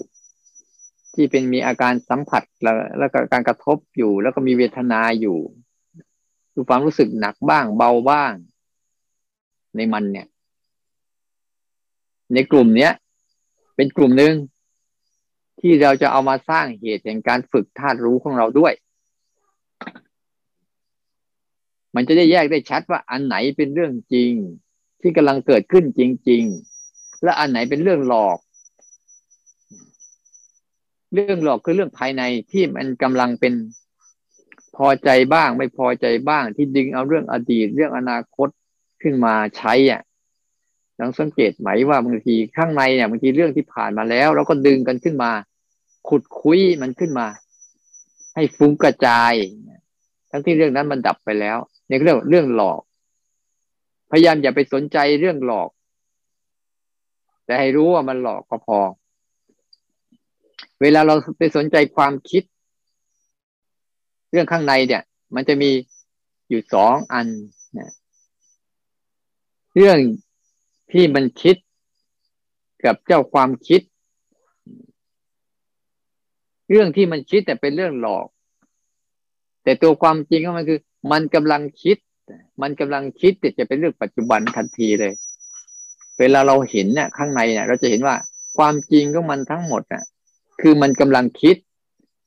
[1.16, 5.38] ที่เป็นมีอาการสัมผัสแล้วแล้วก็การกระทบอยู่ แล้วก็มีเวทนาอยู่
[6.54, 8.34] ดูความรู้สึกหนักบ้างเบาบ้าง
[9.76, 10.28] ในมันเนี่ย
[12.34, 12.92] ในกลุ่มเนี้ย
[13.76, 14.34] เป็นกลุ่มหนึ่ง
[15.68, 18.74] ที่เราจะเอามาสร้างเหตุแห่งการฝึกธาตุรู้ของเราด้วย
[21.96, 24.32] มันจะได้แยกได้ชัดว่าอันไหนเป็นเรื่องจริง
[25.02, 26.44] ที่กำลังเกิดขึ้นจริง
[26.84, 28.38] ๆ และอันไหนเป็นเรื่องหลอก
[31.14, 33.54] เรื่องหลอกคือเรื่องภายในที่มันกำลังเป็น
[34.76, 38.48] พอใจบ้าง ไม่พอใจบ้างที่ดึงเอาเรื่องอดีตเรื่องอนาคต
[39.02, 40.02] ขึ้นมาใช้อะ
[41.00, 45.32] ลองสังเกตไหมว่าบางทีข้างในเนี่ยบางทีเรื่องที่ผ่านมาแล้ว เราก็ดึงกันขึ้นมา
[46.08, 47.28] ขุดคุยมันขึ้นมา
[48.36, 49.34] ให้ฟุ้งกระจาย
[50.30, 52.82] ทั้งที่เรื่องนั้นมันดับไปแล้วเนี่ยเรื่องเรื่องหลอก
[54.12, 55.70] พยายามอย่าไปสนใจเรื่องหลอก
[57.46, 58.80] แต่ให้รู้ว่ามันหลอกก็พอ
[60.82, 62.44] เวลาเราไปสนใจความคิด
[64.32, 65.04] เรื่องข้างในเนี่ย
[65.36, 65.72] มันจะมี
[66.50, 67.28] อยู่สองอัน
[67.78, 67.92] นะ
[69.76, 70.00] เรื่อง
[70.92, 71.56] ที่มันคิด
[72.86, 73.82] กับเจ้าความคิด
[76.70, 78.28] เรื่องที่มันคิดแต่เป็นเรื่องหลอก
[79.64, 80.80] แต่ตัวความจริงก็มันคือ
[81.12, 81.98] มันกำลังคิด
[82.62, 85.14] มันกำลังคิดแต่จะเป็นเรื่องปัจจุบันทันทีเลย
[86.20, 88.16] เวลาเราเห็นเนี่ยข้างในเนี่ยเราจะเห็นว่า
[88.58, 90.04] ความจริงของมันทั้งหมดอะ
[90.62, 91.56] คือมันกำลังคิด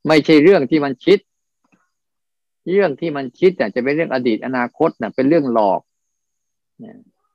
[0.09, 1.19] ไม่ใช่เรื่องที่มันคิด
[2.71, 5.81] เรื่องที่มันคิดอะจะเป็นเรื่องอดีตอนาคตน่ะ เป็นเรื่องหลอก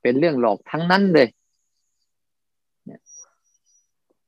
[0.01, 1.27] เป็นเรื่องหลอกทั้งนั้นเลย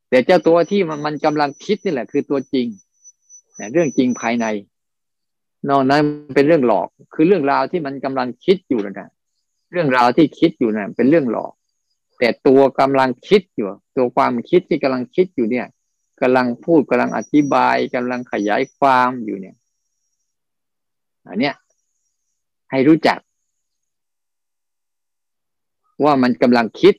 [0.09, 2.67] แต่เจ้าตัวที่มันมันกำลังคิดนี่แหละ คือตัวจริง
[3.73, 4.45] เรื่องจริงภายใน
[5.69, 6.01] นอกนั้น
[6.35, 9.09] เป็นเรื่องหลอก คือเรื่องราวที่มันกำลังคิดอยู่นะ
[9.71, 11.51] เรื่องราวที่คิดอยู่นะ่เป็นเรื่องหลอก
[12.19, 15.67] แต่ตัวกำลังคิดอยู่ ตัวความคิดที่กำลังคิดอยู่เนี่ย
[16.21, 19.55] กำลังพูดกำลังอธิบายกำลังขยายความอยู่เนี่ย
[21.27, 21.55] อันเนี้ย
[22.71, 23.19] ให้รู้จัก
[26.03, 26.95] ว่ามันกำลังคิด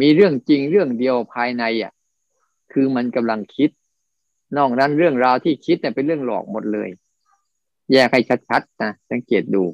[0.00, 1.92] มีเรื่องจริงเรื่องเดียวภายในอะ
[2.72, 3.70] คือมันกำลังคิด
[4.56, 6.88] นอกนั้นเรื่องราวที่คิดเนี่ยเป็นเรื่องหลอกหมดเลย
[7.92, 9.64] แยกให้ชัดๆนะสังเกตดู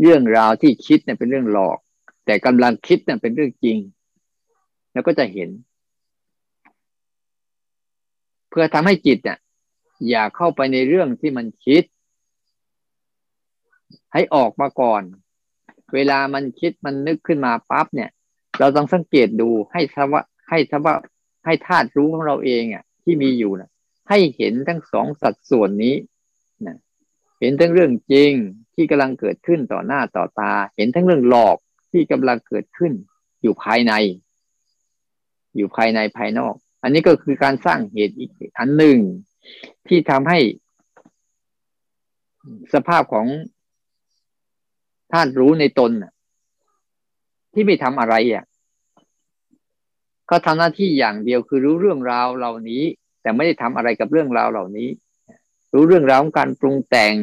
[0.00, 1.78] เรื่องราวที่คิดเนี่ยเป็นเรื่องหลอก
[2.26, 3.78] แต่กำลังคิดเนี่ยเป็นเรื่องจริง
[4.92, 5.50] แล้วก็จะเห็น
[8.50, 9.38] เพื่อทำให้จิตเนี่ย
[10.08, 11.84] อย่าเข้าไปในเรื่องที่มันคิด
[14.12, 15.02] ให้ออกมาก่อน
[15.94, 18.10] เวลามันคิดมันนึกขึ้นมาปั๊บเนี่ย
[18.58, 20.94] เราต้องสังเกตดูให้ทว่าให้ทว่า
[21.44, 23.70] ให้ธาตุรู้ของเราเองอะ ที่มีอยู่นะ
[24.08, 25.94] ให้เห็นทั้งสองสัดส่วนนี้
[26.66, 26.76] นะ
[27.40, 28.32] เห็นทั้งเรื่องจริง
[28.74, 31.56] ที่กำลังเกิดขึ้นต่อหน้าต่อตา เห็นทั้งเรื่องหลอก
[31.90, 32.92] ที่กำลังเกิดขึ้น
[33.42, 33.92] อยู่ภายใน
[35.56, 38.98] อยู่ภายในภายนอก อันนี้ก็คือการสร้างเหตุอีกอันหนึ่ง
[39.88, 40.38] ที่ทำให้
[42.74, 43.26] สภาพของ
[45.12, 45.90] ธาตุรู้ในตน
[47.54, 48.44] ที่ไม่ทำอะไรอะ
[50.30, 52.82] ก็ทำหน้าที่อย่างเดียวคือรู้เรื่องราวเหล่านี้
[53.22, 54.88] แต่ไม่ได้ทำอะไรกับเรื่องราวเหล่านี้
[55.74, 57.14] รู้เรื่องราวของการปรุงแต่ง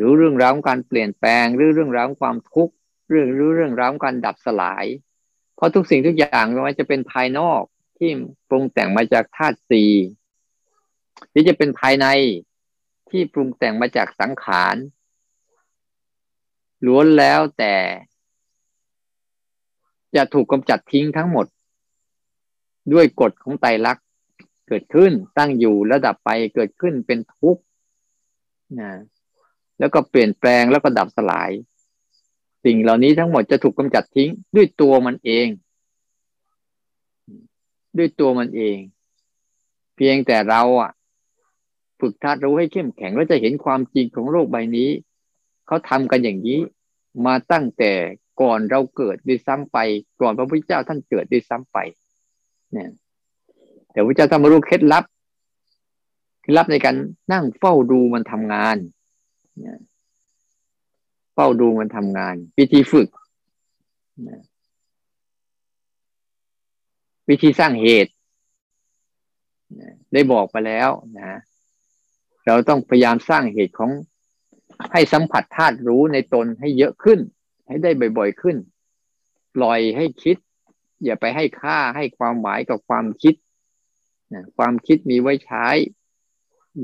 [0.00, 2.74] รู้เรื่องราวของการเปลี่ยนแปลงรู้เรื่องราวของความทุกข์
[3.08, 4.84] เรื่องรู้เรื่องราวของการดับสลาย
[5.56, 7.62] เพราะทุกสิ่งทุกอย่างไม่ว่าจะเป็นภายนอก
[7.98, 8.10] ที่
[8.48, 9.92] ปรุงแต่งมาจากธาตุสี่
[11.30, 12.06] หรือจะเป็นภายใน
[13.10, 14.76] ที่ปรุงแต่งมาจากสังขาร
[16.86, 17.74] ล้วนแล้วแต่
[20.16, 21.46] จะถูกกำจัดทิ้งทั้งหมด
[22.92, 24.04] ด้วยกฎของไตรลักษณ์
[24.68, 27.62] เกิดขึ้นตั้งอยู่ระดับไปเกิดขึ้นเป็นทุกข์
[28.80, 28.90] นะ
[29.78, 31.50] แล้วก็เปลี่ยนแปลงแล้วก็ดับสลาย
[32.64, 35.48] สิ่งเหล่านี้ทั้งหมดจะถูกกำจัดทิ้งด้วยตัวมันเอง
[37.98, 38.78] ด้วยตัวมันเอง
[39.96, 40.90] เพียงแต่เราอะ
[42.00, 44.90] ฝึกทัดรู้ให้เข้มแข็งแล้วจะเห็นความจริงของโลกใบนี้
[45.68, 46.58] เขาทำกันอย่างนี้
[47.26, 47.92] มาตั้งแต่
[48.40, 49.78] ก่อนเราเกิดด้วยซ้ำไป
[50.20, 51.78] ก่อนพระพุทธเจ้าท่านเกิดด้วยซ้ำไป
[52.72, 52.90] เนี่ย
[53.92, 55.04] แต่พระเจ้าท่านมารู้เคล็ดลับ
[56.40, 56.94] เคล็ดลับในการ
[57.32, 58.76] นั่งเฝ้าดูมันทำงาน
[61.34, 63.08] เฝ้าดูมันทำงาน วิธีฝึก
[67.28, 68.12] วิธีสร้างเหตุ
[70.12, 71.38] ได้บอกไปแล้วนะ
[72.46, 73.90] เราต้องพยายามสร้างเหตุของ
[74.92, 77.20] ให้สัมผัสธาตุรู้ในตนให้เยอะขึ้น
[77.66, 78.56] ให้ได้บ่อยๆขึ้น
[79.56, 80.36] ปล่อยให้คิด
[81.04, 83.34] อย่าไปให้ค่าให้ความหมายกับความคิด
[84.32, 85.66] นะความคิดมีไว้ใช้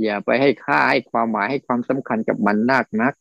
[0.02, 3.14] อย่าไปให้ค่าให้ความหมายให้ความสำคัญกับมันนักนัก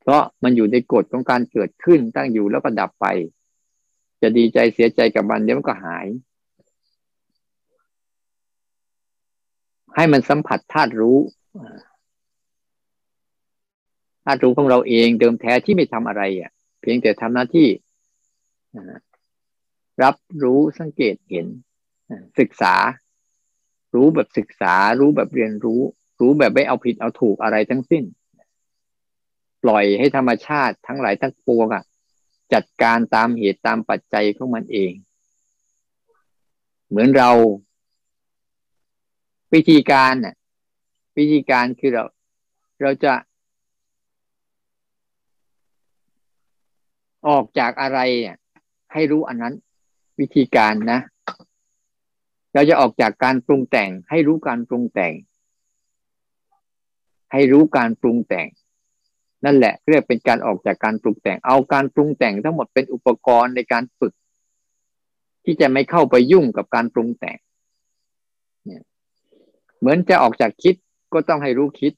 [0.00, 3.06] เพราะมันอยู่ในกฎของการเกิดขึ้นตั้งอยู่แล้วก็ดับไป
[4.22, 6.06] จะดีใจเสียใจกับมันเดี๋ยวมันก็หาย
[9.94, 11.18] ให้มันสัมผัสธาตุรู้
[14.24, 17.68] ธาตุรู้ของเราเองเดิมแท้ที่ไม่ทำอะไรอะ เพียงแต่ทำหน้าที่
[20.02, 21.46] รับรู้สังเกตเห็น
[22.38, 22.74] ศึกษา
[23.94, 25.80] รู้แบบศึกษา รู้แบบเรียนรู้
[26.20, 28.04] รู้แบบไม่เอาผิดเอาถูกอะไรทั้งสิ้น
[29.62, 31.84] ปล่อยให้ธรรมชาติทั้งหลายทั้งปวงอะ
[32.52, 34.92] จัดการตามเหตุตามปัจจัยของมันเอง
[36.88, 37.30] เหมือนเรา
[39.54, 40.34] วิธีการน่ะ
[41.18, 42.04] วิธีการคือเรา
[42.82, 43.12] เราจะ
[47.28, 48.36] ออกจากอะไรเนี่ย
[48.92, 49.54] ให้รู้อันนั้น
[50.20, 51.00] วิธีการนะ
[52.54, 55.14] เราจะออกจากการปรุงแต่ง ให้รู้การปรุงแต่ง
[57.32, 58.48] ให้รู้การปรุงแต่ง
[59.44, 64.12] นั่นแหละเรียกเป็นการออกจากการปรุงแต่ง เอาการปรุงแต่งทั้งหมดเป็นอุปกรณ์ในการฝึก
[65.44, 67.38] ที่จะไม่เข้าไปยุ่งกับการปรุงแต่ง
[68.64, 68.82] เนี่ย
[69.78, 70.74] เหมือนจะออกจากคิด
[71.12, 71.92] ก็ต้องให้รู้คิด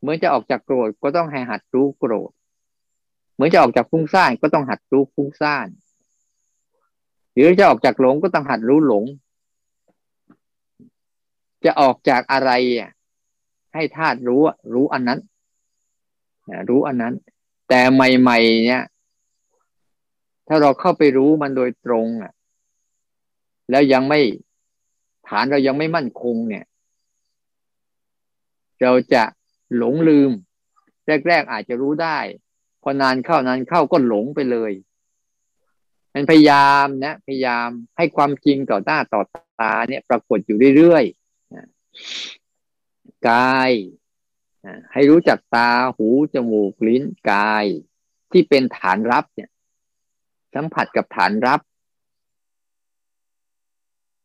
[0.00, 2.30] เหมือนจะออกจากโกรธก็ต้องให้หัดรู้โกรธ
[3.36, 5.68] เหมือนจะออกจากฟุ้งซ่านก็ต้องหัดรู้ฟุ้งซ่าน
[7.32, 9.04] หรือจะออกจากหลงก็ต้องหัดรู้หลง
[11.64, 12.50] จะออกจากอะไร
[13.74, 14.42] ให้ธาตุรู้
[14.74, 15.20] รู้อันนั้น
[16.68, 17.14] รู้อันนั้น
[17.68, 18.84] แต่ใหม่ ๆ เนี่ย
[20.48, 22.32] ถ้าเราเข้าไปรู้มันโดยตรงอะ
[23.70, 24.20] แล้วยังไม่
[25.28, 26.64] ฐานเรายังไม่มั่นคงเนี่ย
[28.82, 29.22] เราจะ
[29.76, 30.30] หลงลืม
[31.28, 32.18] แรก ๆ อาจจะรู้ได้
[32.88, 34.72] อนานเข้านานเข้าก็หลงไปเลย
[36.14, 39.22] มันพยายามนะ พยายามให้ความจริงต่อหน้าต่อ
[39.60, 43.70] ตาเนี่ย ปรากฏอยู่เรื่อยๆกาย
[44.92, 47.64] ให้รู้จักตาหูจมูกลิ้นกาย
[48.32, 49.50] ที่เป็นฐานรับเนี่ย
[50.54, 51.60] สัมผัสกับฐานรับ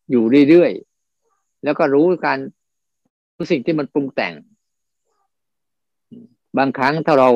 [0.10, 2.40] อยู่เรื่อยๆแล้วก็รู้การ
[3.36, 4.34] รู้สิ่งที่มันปรุงแต่ง
[6.58, 7.30] บางครั้งถ้าเรา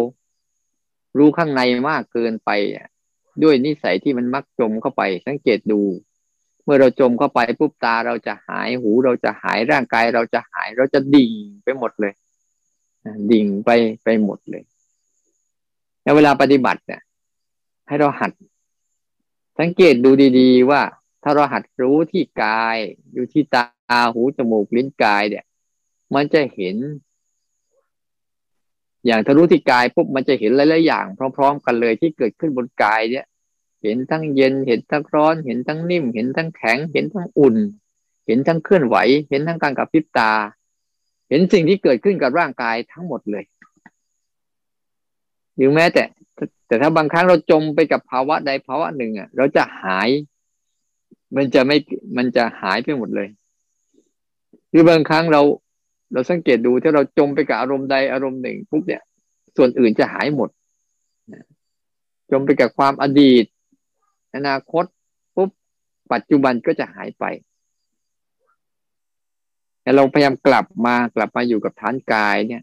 [1.17, 2.49] รู้ข้างในมากเกินไป
[3.43, 5.82] ด้วยนิสัยที่มันมักจมเข้าไป สังเกตดู
[6.63, 11.32] เมื่อเราจมเข้าไปปุ๊บตาเราจะหายหูเราจะหายร่างกายเราจะหายเราจะดิ่ง
[11.63, 12.13] ไปหมดเลย
[13.32, 13.69] ดิ่งไป
[14.04, 14.63] ไปหมดเลย
[16.04, 17.01] แล้วเวลาปฏิบัติเนี่ย
[17.88, 18.32] ให้เราหัด
[19.60, 20.82] สังเกตดูดีๆว่า
[21.23, 22.78] ถ้าเราหัดรู้ที่กาย
[23.13, 25.45] อยู่ที่ตาหูจมูกลิ้นกายเนี่ย
[26.15, 26.75] มันจะเห็น
[29.06, 31.06] อย่างถ้ารู้ที่กายปุ๊บมันจะเห็นหลายๆอย่าง
[31.38, 33.26] พร้อม ๆ กันเลยที่เกิดขึ้นบนกายเนี่ย
[33.84, 37.56] เห็นทั้งเย็นเห็นทั้งร้อน เห็นทั้งนิ่ม เห็นทั้งแข็ง เห็นทั้งอุ่น
[38.28, 38.96] เห็นทั้งเคลื่อนไหว
[39.30, 40.32] เห็นทั้งการกระพริบตา
[41.30, 43.44] เห็นสิ่งที่เกิดขึ้นกับร่างกายทั้งหมดเลย
[45.56, 46.04] หรือแม้แต่
[46.68, 50.10] แต่ถ้าบางครั้งเราจมไปกับภาวะใดภาวะหนึ่งอะ เราจะหาย
[51.36, 51.78] มันจะไม่
[52.18, 53.28] มันจะหายไปหมดเลย
[54.70, 55.41] หรือบางครั้งเรา
[56.13, 59.04] เราสังเกตดูถ้าเราจมไปกับอารมณ์ใดอารมณ์หนึ่งปุ๊บเนี่ย
[59.58, 60.50] ส่วนอื่นจะหายหมด
[62.32, 63.46] จมไปกับความอดีต
[64.36, 64.86] อนาคต
[65.36, 65.50] ปุ๊บ
[66.13, 67.26] ปัจจุบันก็จะหายไป
[69.82, 72.62] แต่เราพยายามกลับมากลับมาอยู่กับฐานกายเนี่ย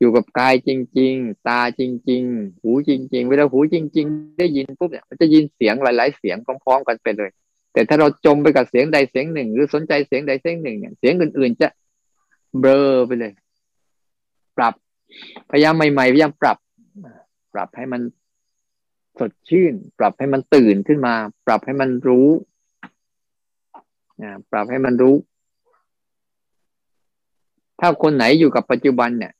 [0.00, 7.30] อยู่กับกายจริง ๆ ตาจริง ๆ หูจริง ๆ เวลาหูจริง ๆ ได้ยินปุ๊บเนี่ยมันจะยินเสียงหลาย ๆ เสียงพร้อมๆกันไปเลย
[7.72, 11.68] แต่ถ้าเราจมไปกับเสียงใดเสียงหนึ่ง หรือสนใจเสียงใดเสียงหนึ่งเนี่ยเสียงอื่นๆจะ
[12.60, 13.32] เบลอไปเลย
[14.56, 14.74] ปรับ
[15.50, 16.58] พยายามใหม่ๆพยายามปรับ
[17.54, 18.00] ปรับให้มัน
[19.18, 21.14] สดชื่น ปรับให้มันตื่นขึ้นมา
[21.46, 22.28] ปรับให้มันรู้
[24.50, 25.16] ปรับให้มันรู้
[27.80, 29.32] ถ้าคนไหนอยู่กับปัจจุบันเนี่ย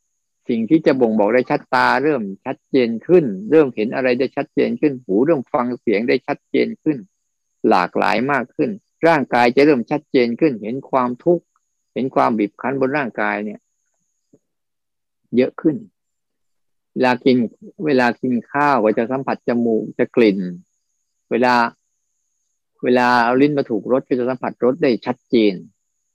[0.49, 6.99] สิ่งที่จะบ่งบอกได้ชัดตา เริ่มชัดเจนขึ้น เริ่มเห็นอะไรได้ชัดเจนขึ้น หูเริ่มฟังเสียงได้ชัดเจนขึ้น
[7.69, 8.71] หลากหลายมากขึ้น
[9.07, 11.45] ร่างกายจะเริ่มชัดเจนขึ้น เห็นความทุกข์
[11.95, 13.61] เห็นความบีบคั้นบนร่างกายเนี่ย
[15.37, 15.77] เยอะขึ้น
[16.95, 17.37] เวลากิน
[17.87, 20.39] เวลากินข้าวก็จะสัมผัสจมูกจะกลิ่น
[21.31, 21.55] เวลา
[22.85, 25.55] เวลาเอาลิ้นมาถูกรสก็จะสัมผัสรสได้ชัดเจน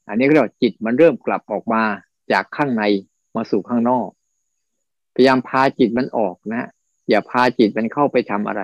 [0.07, 1.83] อันนี้ก็เรียกว่าจิตมันเริ่มกลับออกมา
[2.31, 2.83] จากข้างใน
[3.35, 4.09] มาสู่ข้างนอก
[5.15, 6.69] พยายามพาจิตมันออกนะ
[7.09, 8.61] อย่าพาจิตมันเข้าไปทำอะไร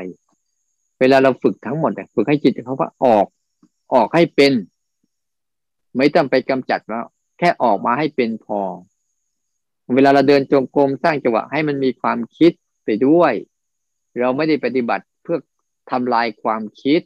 [0.99, 3.28] เวลาเราฝึกทั้งหมดฝึกให้จิตเขาว่าออก
[3.93, 4.54] ออกให้เป็น
[5.97, 7.05] ไม่ต้องไปกำจัดแล้ว
[7.39, 8.62] แค่ออกมาให้เป็นพอ
[9.95, 12.51] เวลาเราเดินจงกรมสร้างจังหวะให้มันมีความคิด
[12.86, 13.34] ไปด้วย
[14.19, 15.38] เราไม่ได้ปฏิบัติเพื่อ
[15.91, 17.01] ทำลายความคิด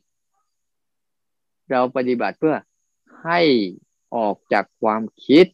[1.71, 2.55] เราปฏิบัติเพื่อ
[3.23, 3.41] ให้
[4.15, 5.45] ออกจากความคิด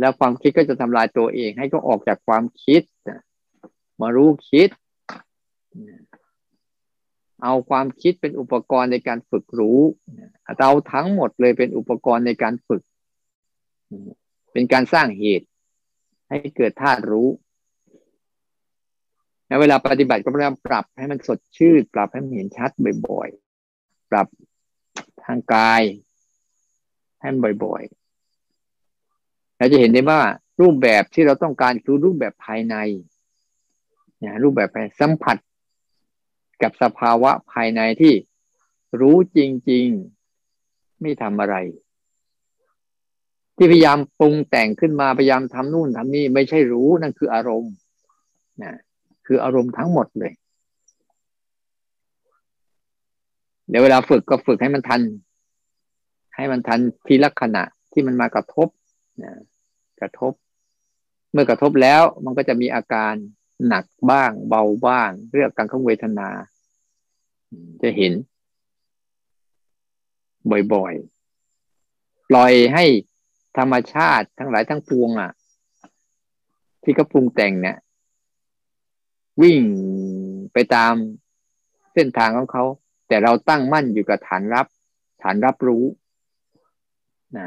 [0.00, 2.82] แล้วความคิดก็จะทำลายตัวเอง ให้ก็ออกจากความคิด
[4.00, 4.68] มารู้คิด
[7.42, 9.80] เอาความคิดเป็นอุปกรณ์ในการฝึกรู้
[10.58, 12.82] เราทั้งหมดเลยเป็นอุปกรณ์ในการฝึก
[14.52, 15.46] เป็นการสร้างเหตุ
[16.28, 17.28] ให้เกิดธาตุรู้
[19.46, 22.70] แล้วเวลาปฏิบัติก็พยายามปรับให้มันสดชื่นปรับให้มันเห็นชัด
[23.06, 24.26] บ่อยๆ ปรับ
[25.24, 25.82] ทางกาย
[27.20, 30.20] ให้มันบ่อยๆเราจะเห็นได้ว่า
[30.60, 32.76] รูปแบบที่เราต้องการคือรูปแบบภายใน
[34.24, 35.36] นะรูปแบบภายสัมผัส
[36.62, 38.14] กับสภาวะภายในที่
[39.00, 39.38] รู้จ
[39.70, 39.86] ริง
[40.44, 41.56] ๆ ไม่ทำอะไร
[43.56, 47.74] ที่พยายามปรุงแต่งขึ้นมาพยายามทำนู่นทำนี่ไม่ใช่รู้นั่นคืออารมณ์
[48.62, 48.72] นะ
[49.26, 50.32] คืออารมณ์ทั้งหมดเลย
[53.68, 55.02] เดี๋ยวเวลาฝึกก็ฝึกให้มันทัน
[56.36, 58.68] ให้มันทันทีละขณะที่มันมากระทบ
[59.22, 59.32] นะ
[60.00, 60.32] กระทบ
[61.32, 63.14] เมื่อกระทบแล้วมันก็จะมีอาการ
[63.66, 66.28] หนักบ้างเบาบ้างเรื่องการของเวทนา
[67.82, 68.12] จะเห็น
[70.72, 72.84] บ่อยๆ ปล่อยให้
[73.58, 75.30] ธรรมชาติทั้งหลายทั้งปวงอะ
[76.82, 77.78] ที่เขาปรุงแต่งเนี่ย
[79.42, 79.60] วิ่ง
[80.52, 80.94] ไปตาม
[81.94, 82.64] เส้นทางของเขา
[83.08, 84.66] แต่เราตั้งมั่นอยู่กับฐานรับ
[85.22, 85.84] ฐานรับรู้
[87.36, 87.46] นะ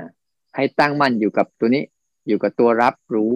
[0.56, 1.84] ให้ตั้งมั่นอยู่กับตัวนี้
[2.28, 3.32] อยู่กับตัวรับรู้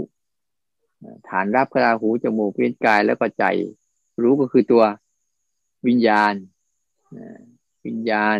[1.29, 3.45] ฐานรับกระหูจมูกลิ้นกายแล้วก็ใจ
[4.21, 4.83] รู้ก็คือตัว
[5.87, 6.33] วิญญาณ
[7.85, 8.39] วิญญาณ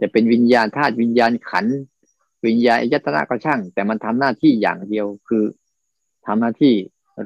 [0.00, 1.66] จะเป็นวิญญาณธาตุวิญญาณขัน
[2.46, 5.44] วิญญาณอายตนะก็ช่าง แต่มันทำหน้าที่อย่างเดียวคือ
[6.26, 6.74] ทำหน้าที่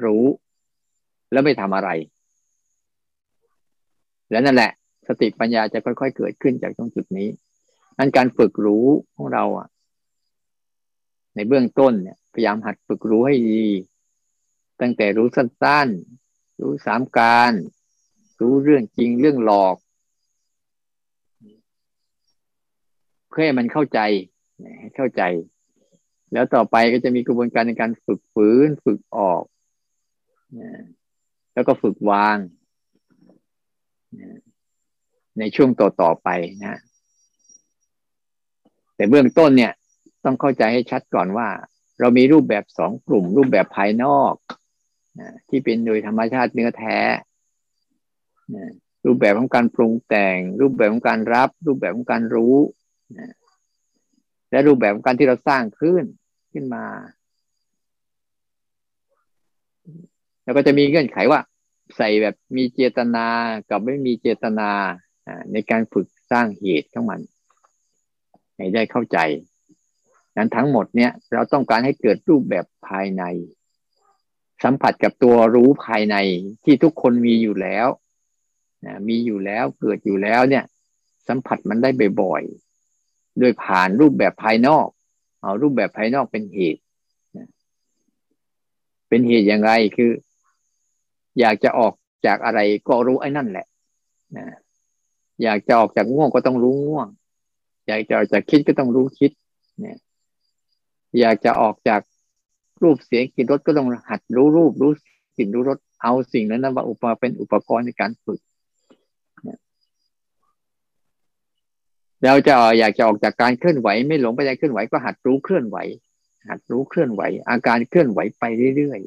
[0.03, 0.23] รู้
[1.31, 1.89] แล้วไม่ทำอะไร
[4.31, 4.71] แล้วนั่นแหละ
[5.07, 7.29] สติปัญญาจะค่อยๆเกิดขึ้นจากตรงจุดนี้
[7.97, 9.67] นั้นการฝึกรู้ของเราอะ
[11.35, 13.63] ในเบื้องต้นเนี่ยพยายามหัดฝึกรู้ให้ดี
[14.83, 17.53] ตั้งแต่รู้สั้นๆ รู้สามการ
[18.39, 19.75] รู้เรื่องจริงเรื่องหลอก
[23.29, 23.99] เพื่อให้มันเข้าใจ
[24.79, 25.23] ให้เข้าใจ
[26.33, 29.43] แล้วต่อไปก็จะมีกระบวนการในการฝึกฝืนฝึกออก
[31.53, 32.37] แล้วก็ฝึกวาง
[35.39, 36.29] ในช่วงต่อต่อไป
[36.65, 36.79] นะ
[38.95, 39.73] แต่เบื้องต้นเนี่ย
[40.25, 41.47] ต้องเข้าใจให้ชัดก่อนว่า
[41.99, 44.33] เรามีรูปแบบสองกลุ่ม รูปแบบภายนอก
[45.49, 46.97] ที่เป็นโดยธรรมชาติเนื้อแท้
[49.05, 52.55] รูปแบบของการปรุงแต่ง รูปแบบของการรับ รูปแบบของการรู้
[54.51, 56.03] และรูปแบบของการที่เราสร้างขึ้น
[56.53, 56.85] ขึ้นมา
[60.43, 61.41] แล้วก็จะมีเงื่อนไขว่า
[61.97, 63.27] ใส่แบบมีเจตนา
[63.69, 64.71] กับไม่มีเจตนา
[65.51, 67.21] ในการฝึกสร้างเหตุของมัน
[68.55, 69.17] ให้ได้เข้าใจ
[70.37, 73.23] นั้นทั้งหมดเนี่ยเราต้องการให้เกิดรูปแบบภายใน
[74.63, 76.15] สัมผัสกับตัวรู้ภายใน
[76.63, 77.87] ที่ทุกคนมีอยู่แล้ว
[78.85, 80.63] นะมีอยู่แล้วเกิดอยู่แล้วเนี่ย
[81.27, 81.89] สัมผัสมันได้
[82.21, 82.43] บ่อย
[83.39, 84.87] โดยผ่านรูปแบบภายนอก
[85.41, 86.81] เอารูปแบบภายนอกเป็นเหตุ
[89.09, 90.11] เป็นเหตุอย่างไรคือ
[91.39, 91.93] อยากจะออก
[92.25, 93.67] จากอะไรก็รู้ไอ้นั่นแหละ
[94.37, 94.45] นะ
[95.43, 97.07] อยากจะออกจากง่วงก็ต้องรู้ง่วง
[97.87, 99.31] อยากจะออกจากคิดก็ต้องรู้คิด
[99.79, 99.97] เนี่ย
[101.19, 102.01] อยากจะออกจาก
[102.83, 104.91] รูปเสียงกลิ่นรสก็ต้องหัดรู้รูปรู้
[105.37, 108.39] กลิ่นรู้รสเอาสิ่งนั้นมาอุปเป็นอุปกรณ์ในการฝึก
[112.25, 115.77] เราจะอยากจะออกจากการเคลื่อนไหว ไม่หลงไปในเคลื่อนไหวก็หัดรู้เคลื่อนไหว
[116.49, 118.43] หัดรู้เคลื่อนไหว อาการเคลื่อนไหวไป
[118.75, 118.99] เรื่อย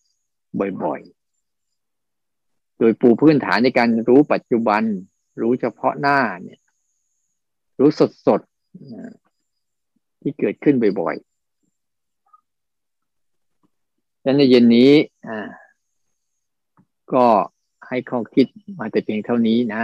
[0.00, 4.82] ๆบ่อยๆ โดยปูพื้นฐานในการรู้ปัจจุบัน
[5.40, 6.60] รู้เฉพาะหน้าเนี่ย
[7.80, 7.90] รู้
[8.26, 11.35] สดๆที่เกิดขึ้นบ่อยๆ
[14.26, 14.92] ดังนั้นในเย็นนี้
[15.28, 15.48] อ่า
[17.12, 17.26] ก็
[17.88, 18.46] ให้ข้อคิด
[18.78, 19.82] มาแต่เพียงเท่านี้นะ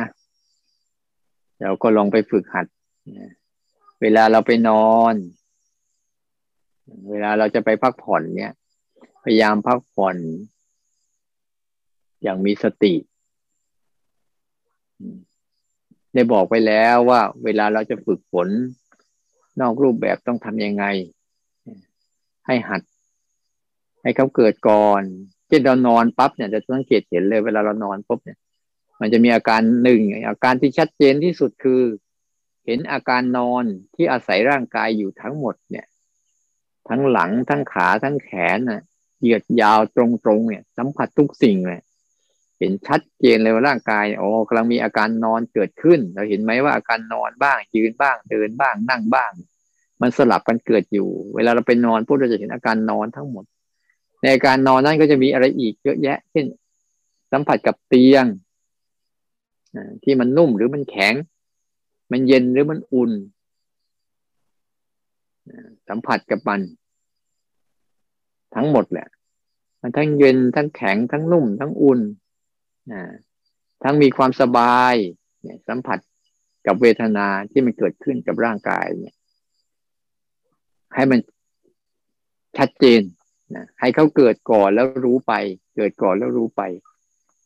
[1.61, 2.66] เราก็ลองไปฝึกหัด
[4.03, 5.14] เวลาเราไปนอน
[7.11, 8.53] เวลาเราจะไปพักผ่อนเนี่ย
[9.22, 10.16] พยายามพักผ่อน
[12.22, 12.95] อย่างมีสติ
[16.14, 18.49] ได้บอกไปแล้วว่า เวลาเราจะฝึกฝน
[19.61, 20.84] นอกรูปแบบต้องทำยังไง
[22.47, 22.82] ให้หัด
[24.03, 25.03] ให้เขาเกิดก่อน
[25.49, 28.39] เช่นเรานอนปั๊บเนี่ยจะสังเกตเห็นเลยเวลาเรานอนปุ๊บเนี่ย
[29.01, 31.83] มันจะมีอาการหนึ่งอาการที่ชัดเจนที่สุดคือ
[32.67, 35.87] เห็นอาการนอนที่อาศัยร่างกายอยู่ทั้งหมดเนี่ย
[36.89, 38.83] ทั้งหลังทั้งขาทั้งแขนน่ะ
[39.21, 41.81] เหยียดยาวตรงๆเนี่ยสัมผัสทุกสิ่งเลย
[42.59, 49.33] เห็นชัดเจนเลยว่าร่างกายโอ้กำลังมีอาการนอนเกิดขึ้น เราเห็นไหมว่าอาการนอนบ้าง ยืนบ้าง เดินบ้าง นั่งบ้าง
[50.03, 53.45] มันสลับกันเกิดอยู่ เวลาเราไปนอนพวกเราจะเห็นอาการนอนทั้งหมด
[54.23, 56.47] ในอาการนอนนั้นก็จะมีอะไรอีกเยอะแยะ เช่น
[57.33, 58.25] สัมผัสกับเตียง
[60.03, 61.14] ที่มันนุ่มหรือมันแข็ง
[62.12, 63.12] มันเย็นหรือมันอุ่น
[65.89, 66.61] สัมผัสกับมัน
[68.55, 69.09] ทั้งหมดแหละ
[69.81, 72.01] มันทั้งเย็นทั้งแข็งทั้งนุ่ม ทั้งอุ่น
[73.83, 74.95] ทั้งมีความสบาย
[75.43, 75.99] เนี่ยสัมผัส
[76.66, 79.16] กับเวทนาที่มันเกิดขึ้นกับร่างกายเนี่ย
[80.95, 81.20] ให้มัน
[82.59, 83.03] ชัดเจน
[83.57, 85.33] นะให้เขาเกิดก่อนแล้วรู้ไป
[85.77, 86.63] เกิดก่อนแล้วรู้ไป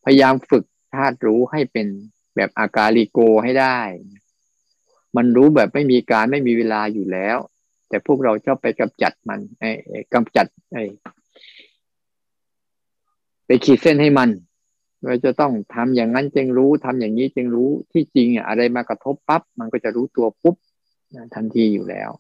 [0.05, 1.87] พยายามฝึกธาตุรู้ให้เป็น
[2.37, 3.79] แบบอากาลิโกให้ได้
[5.17, 7.39] มันรู้แบบไม่มีการไม่มีเวลาอยู่แล้ว
[7.89, 9.71] แต่พวกเราชอบไปกำจัดมันไอ้
[10.15, 10.85] กำจัดไอ้
[13.47, 14.31] ไปขีดเส้นให้มัน
[15.05, 20.57] เราจะต้องทำอย่างนั้นจึงรู้ทำอย่างนี้จึงรู้ที่จริงอะไรมากระทบปั๊บมันก็จะรู้ตัวปุ๊บ
[21.35, 22.11] ทันทีอยู่แล้ว